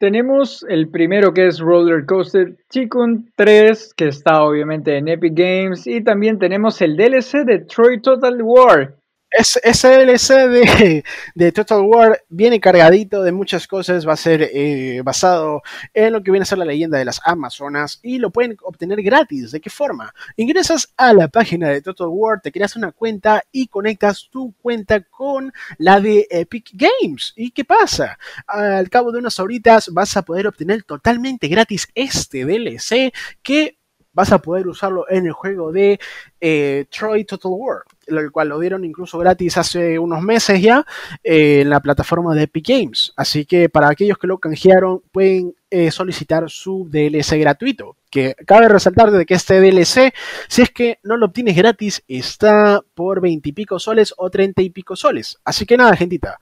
Tenemos 0.00 0.64
el 0.66 0.88
primero 0.88 1.34
que 1.34 1.46
es 1.46 1.60
Roller 1.60 2.06
Coaster 2.06 2.56
Tycoon 2.70 3.30
3, 3.36 3.92
que 3.92 4.08
está 4.08 4.42
obviamente 4.44 4.96
en 4.96 5.08
Epic 5.08 5.34
Games, 5.34 5.86
y 5.86 6.02
también 6.02 6.38
tenemos 6.38 6.80
el 6.80 6.96
DLC 6.96 7.44
de 7.44 7.58
Troy 7.58 8.00
Total 8.00 8.40
War, 8.40 8.94
es, 9.30 9.58
ese 9.62 9.88
DLC 9.88 10.34
de, 10.48 11.04
de, 11.34 11.52
Total 11.52 11.80
War 11.82 12.22
viene 12.28 12.60
cargadito 12.60 13.22
de 13.22 13.32
muchas 13.32 13.66
cosas, 13.66 14.06
va 14.06 14.14
a 14.14 14.16
ser 14.16 14.50
eh, 14.52 15.00
basado 15.04 15.62
en 15.94 16.12
lo 16.12 16.22
que 16.22 16.30
viene 16.30 16.42
a 16.42 16.46
ser 16.46 16.58
la 16.58 16.64
leyenda 16.64 16.98
de 16.98 17.04
las 17.04 17.20
Amazonas 17.24 18.00
y 18.02 18.18
lo 18.18 18.30
pueden 18.30 18.56
obtener 18.62 19.02
gratis. 19.02 19.52
¿De 19.52 19.60
qué 19.60 19.70
forma? 19.70 20.12
Ingresas 20.36 20.92
a 20.96 21.12
la 21.12 21.28
página 21.28 21.68
de 21.68 21.82
Total 21.82 22.08
War, 22.08 22.40
te 22.40 22.52
creas 22.52 22.76
una 22.76 22.92
cuenta 22.92 23.42
y 23.52 23.68
conectas 23.68 24.28
tu 24.30 24.54
cuenta 24.60 25.00
con 25.00 25.52
la 25.78 26.00
de 26.00 26.26
Epic 26.30 26.70
Games. 26.72 27.32
¿Y 27.36 27.50
qué 27.50 27.64
pasa? 27.64 28.18
Al 28.46 28.90
cabo 28.90 29.12
de 29.12 29.18
unas 29.18 29.38
horitas 29.38 29.90
vas 29.92 30.16
a 30.16 30.22
poder 30.22 30.46
obtener 30.46 30.82
totalmente 30.82 31.48
gratis 31.48 31.88
este 31.94 32.44
DLC 32.44 33.12
que 33.42 33.76
vas 34.12 34.32
a 34.32 34.38
poder 34.38 34.66
usarlo 34.66 35.06
en 35.08 35.26
el 35.26 35.32
juego 35.32 35.72
de 35.72 35.98
eh, 36.40 36.86
Troy 36.90 37.24
Total 37.24 37.52
War, 37.54 37.82
el 38.18 38.30
cual 38.30 38.48
lo 38.48 38.58
dieron 38.58 38.84
incluso 38.84 39.18
gratis 39.18 39.56
hace 39.56 39.98
unos 39.98 40.22
meses 40.22 40.60
ya 40.60 40.86
eh, 41.22 41.60
en 41.62 41.70
la 41.70 41.80
plataforma 41.80 42.34
de 42.34 42.44
Epic 42.44 42.68
Games. 42.68 43.12
Así 43.16 43.44
que 43.44 43.68
para 43.68 43.88
aquellos 43.88 44.18
que 44.18 44.26
lo 44.26 44.38
canjearon 44.38 45.02
pueden 45.12 45.54
eh, 45.70 45.90
solicitar 45.90 46.50
su 46.50 46.88
DLC 46.90 47.38
gratuito. 47.38 47.96
Que 48.10 48.34
cabe 48.44 48.68
resaltar 48.68 49.12
de 49.12 49.24
que 49.24 49.34
este 49.34 49.60
DLC, 49.60 50.12
si 50.48 50.62
es 50.62 50.70
que 50.70 50.98
no 51.04 51.16
lo 51.16 51.26
obtienes 51.26 51.56
gratis, 51.56 52.02
está 52.08 52.80
por 52.94 53.20
20 53.20 53.48
y 53.48 53.52
pico 53.52 53.78
soles 53.78 54.12
o 54.16 54.30
30 54.30 54.62
y 54.62 54.70
pico 54.70 54.96
soles. 54.96 55.38
Así 55.44 55.66
que 55.66 55.76
nada, 55.76 55.94
gentita. 55.94 56.40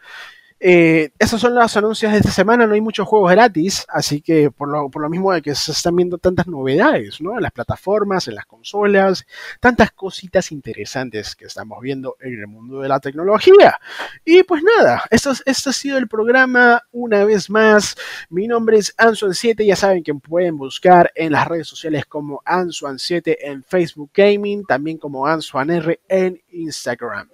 Eh, 0.61 1.11
esos 1.19 1.41
son 1.41 1.55
los 1.55 1.77
anuncios 1.77 2.11
de 2.11 2.19
esta 2.19 2.33
semana, 2.33 2.67
no 2.67 2.75
hay 2.75 2.81
muchos 2.81 3.07
juegos 3.07 3.31
gratis, 3.31 3.87
así 3.89 4.21
que 4.21 4.51
por 4.51 4.69
lo, 4.69 4.91
por 4.91 5.03
lo 5.03 5.09
mismo 5.09 5.33
de 5.33 5.41
que 5.41 5.55
se 5.55 5.71
están 5.71 5.95
viendo 5.95 6.19
tantas 6.19 6.49
novedades, 6.49 7.21
¿no? 7.21 7.37
En 7.37 7.43
las 7.43 7.53
plataformas, 7.53 8.27
en 8.27 8.35
las 8.35 8.45
consolas, 8.45 9.25
tantas 9.61 9.93
cositas 9.93 10.51
interesantes 10.51 11.37
que 11.37 11.45
estamos 11.45 11.81
viendo 11.81 12.17
en 12.21 12.41
el 12.41 12.49
mundo 12.49 12.81
de 12.81 12.89
la 12.89 12.99
tecnología. 12.99 13.79
Y 14.25 14.43
pues 14.43 14.63
nada, 14.65 15.05
esto, 15.11 15.33
esto 15.47 15.71
ha 15.71 15.73
sido 15.73 15.97
el 15.97 16.09
programa 16.09 16.83
una 16.91 17.25
vez 17.25 17.49
más. 17.51 17.97
Mi 18.29 18.49
nombre 18.49 18.79
es 18.79 18.97
Ansuan7, 18.97 19.65
ya 19.65 19.77
saben 19.77 20.03
que 20.03 20.15
pueden 20.15 20.57
buscar 20.57 21.13
en 21.15 21.33
las 21.33 21.47
redes 21.47 21.69
sociales 21.69 22.05
como 22.07 22.43
Ansuan7 22.45 23.37
en 23.41 23.63
Facebook 23.63 24.11
Gaming, 24.13 24.65
también 24.65 24.99
como 24.99 25.27
AnsuanR 25.27 26.01
en 26.09 26.43
Instagram. 26.51 27.31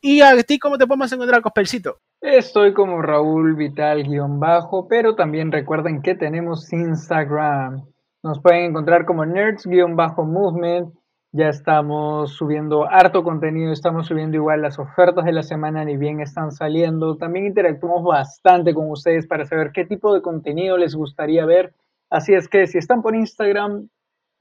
¿Y 0.00 0.22
a 0.22 0.42
ti 0.42 0.58
cómo 0.58 0.78
te 0.78 0.86
podemos 0.86 1.12
encontrar, 1.12 1.42
Cospelcito? 1.42 2.00
Estoy 2.22 2.72
como 2.72 3.02
Raúl 3.02 3.56
Vital-bajo, 3.56 4.86
pero 4.86 5.16
también 5.16 5.50
recuerden 5.50 6.02
que 6.02 6.14
tenemos 6.14 6.72
Instagram. 6.72 7.82
Nos 8.22 8.40
pueden 8.40 8.66
encontrar 8.66 9.06
como 9.06 9.26
nerds-movement. 9.26 10.94
Ya 11.32 11.48
estamos 11.48 12.34
subiendo 12.34 12.88
harto 12.88 13.24
contenido, 13.24 13.72
estamos 13.72 14.06
subiendo 14.06 14.36
igual 14.36 14.62
las 14.62 14.78
ofertas 14.78 15.24
de 15.24 15.32
la 15.32 15.42
semana, 15.42 15.84
ni 15.84 15.96
bien 15.96 16.20
están 16.20 16.52
saliendo. 16.52 17.16
También 17.16 17.46
interactuamos 17.46 18.04
bastante 18.04 18.72
con 18.72 18.88
ustedes 18.88 19.26
para 19.26 19.44
saber 19.44 19.72
qué 19.72 19.84
tipo 19.84 20.14
de 20.14 20.22
contenido 20.22 20.78
les 20.78 20.94
gustaría 20.94 21.44
ver. 21.44 21.74
Así 22.08 22.34
es 22.34 22.48
que 22.48 22.68
si 22.68 22.78
están 22.78 23.02
por 23.02 23.16
Instagram, 23.16 23.88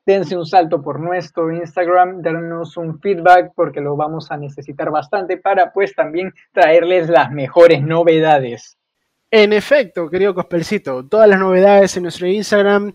dense 0.05 0.35
un 0.35 0.45
salto 0.45 0.81
por 0.81 0.99
nuestro 0.99 1.51
Instagram, 1.51 2.21
darnos 2.21 2.77
un 2.77 2.99
feedback 2.99 3.51
porque 3.55 3.81
lo 3.81 3.95
vamos 3.95 4.31
a 4.31 4.37
necesitar 4.37 4.89
bastante 4.91 5.37
para 5.37 5.71
pues 5.71 5.93
también 5.95 6.33
traerles 6.51 7.09
las 7.09 7.31
mejores 7.31 7.81
novedades. 7.81 8.77
En 9.33 9.53
efecto, 9.53 10.09
querido 10.09 10.35
Cospelcito, 10.35 11.07
todas 11.07 11.29
las 11.29 11.39
novedades 11.39 11.95
en 11.95 12.03
nuestro 12.03 12.27
Instagram 12.27 12.91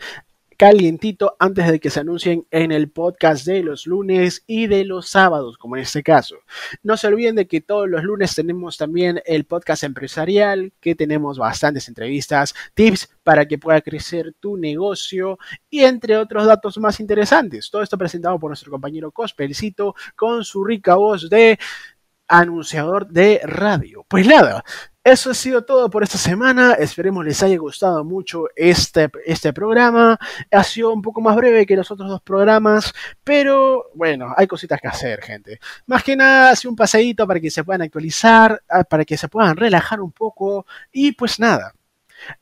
calientito 0.57 1.37
antes 1.39 1.71
de 1.71 1.81
que 1.81 1.91
se 1.91 2.01
anuncien 2.01 2.47
en 2.51 2.73
el 2.73 2.91
podcast 2.91 3.47
de 3.47 3.63
los 3.63 3.87
lunes 3.87 4.43
y 4.47 4.67
de 4.67 4.85
los 4.85 5.09
sábados, 5.09 5.59
como 5.59 5.77
en 5.77 5.83
este 5.83 6.03
caso. 6.03 6.37
No 6.83 6.97
se 6.97 7.07
olviden 7.07 7.37
de 7.37 7.47
que 7.47 7.61
todos 7.61 7.89
los 7.89 8.03
lunes 8.03 8.35
tenemos 8.35 8.77
también 8.77 9.21
el 9.27 9.45
podcast 9.45 9.85
empresarial, 9.85 10.73
que 10.81 10.95
tenemos 10.95 11.39
bastantes 11.39 11.89
entrevistas, 11.89 12.55
tips 12.75 13.09
para 13.23 13.47
que 13.47 13.59
pueda 13.59 13.81
crecer 13.81 14.35
tu 14.41 14.57
negocio 14.57 15.39
y 15.69 15.81
entre 15.81 16.17
otros 16.17 16.47
datos 16.47 16.79
más 16.79 17.01
interesantes. 17.01 17.71
Todo 17.71 17.83
esto 17.83 17.99
presentado 17.99 18.39
por 18.39 18.51
nuestro 18.51 18.71
compañero 18.71 19.11
Cospelcito 19.11 19.95
con 20.15 20.45
su 20.45 20.65
rica 20.65 20.95
voz 20.95 21.29
de 21.29 21.59
anunciador 22.29 23.09
de 23.09 23.41
radio. 23.45 24.05
Pues 24.09 24.27
nada, 24.27 24.65
eso 25.07 25.31
ha 25.31 25.35
sido 25.35 25.65
todo 25.65 25.89
por 25.89 26.03
esta 26.03 26.19
semana. 26.19 26.73
Esperemos 26.73 27.25
les 27.25 27.41
haya 27.43 27.57
gustado 27.59 28.03
mucho 28.05 28.47
este, 28.57 29.09
este 29.25 29.53
programa. 29.53 30.19
Ha 30.51 30.65
sido 30.65 30.93
un 30.93 31.01
poco 31.01 31.21
más 31.21 31.37
breve 31.37 31.65
que 31.65 31.77
los 31.77 31.91
otros 31.93 32.09
dos 32.09 32.23
programas, 32.23 32.93
pero 33.23 33.91
bueno, 33.95 34.35
hay 34.37 34.49
cositas 34.49 34.81
que 34.81 34.89
hacer, 34.89 35.23
gente. 35.23 35.61
Más 35.87 36.03
que 36.03 36.17
nada, 36.17 36.51
hace 36.51 36.67
un 36.67 36.75
paseíto 36.75 37.27
para 37.27 37.39
que 37.39 37.51
se 37.51 37.63
puedan 37.63 37.83
actualizar, 37.83 38.61
ah, 38.69 38.83
para 38.83 39.05
que 39.05 39.17
se 39.17 39.29
puedan 39.29 39.57
relajar 39.57 40.01
un 40.01 40.11
poco. 40.11 40.67
Y 40.91 41.13
pues 41.13 41.39
nada, 41.39 41.73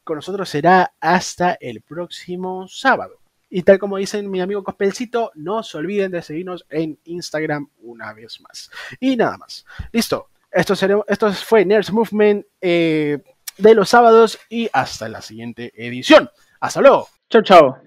con 0.02 0.16
nosotros 0.16 0.48
será 0.48 0.94
hasta 1.00 1.58
el 1.60 1.82
próximo 1.82 2.66
sábado. 2.68 3.23
Y 3.56 3.62
tal 3.62 3.78
como 3.78 3.98
dice 3.98 4.20
mi 4.20 4.40
amigo 4.40 4.64
Cospelcito, 4.64 5.30
no 5.36 5.62
se 5.62 5.78
olviden 5.78 6.10
de 6.10 6.22
seguirnos 6.22 6.66
en 6.70 6.98
Instagram 7.04 7.70
una 7.82 8.12
vez 8.12 8.40
más. 8.40 8.68
Y 8.98 9.14
nada 9.14 9.38
más. 9.38 9.64
Listo. 9.92 10.30
Esto, 10.50 10.74
esto 11.06 11.32
fue 11.32 11.64
Nerds 11.64 11.92
Movement 11.92 12.44
eh, 12.60 13.20
de 13.56 13.74
los 13.76 13.88
sábados 13.88 14.40
y 14.48 14.68
hasta 14.72 15.08
la 15.08 15.22
siguiente 15.22 15.72
edición. 15.76 16.28
Hasta 16.58 16.80
luego. 16.80 17.06
Chao, 17.30 17.42
chao. 17.42 17.78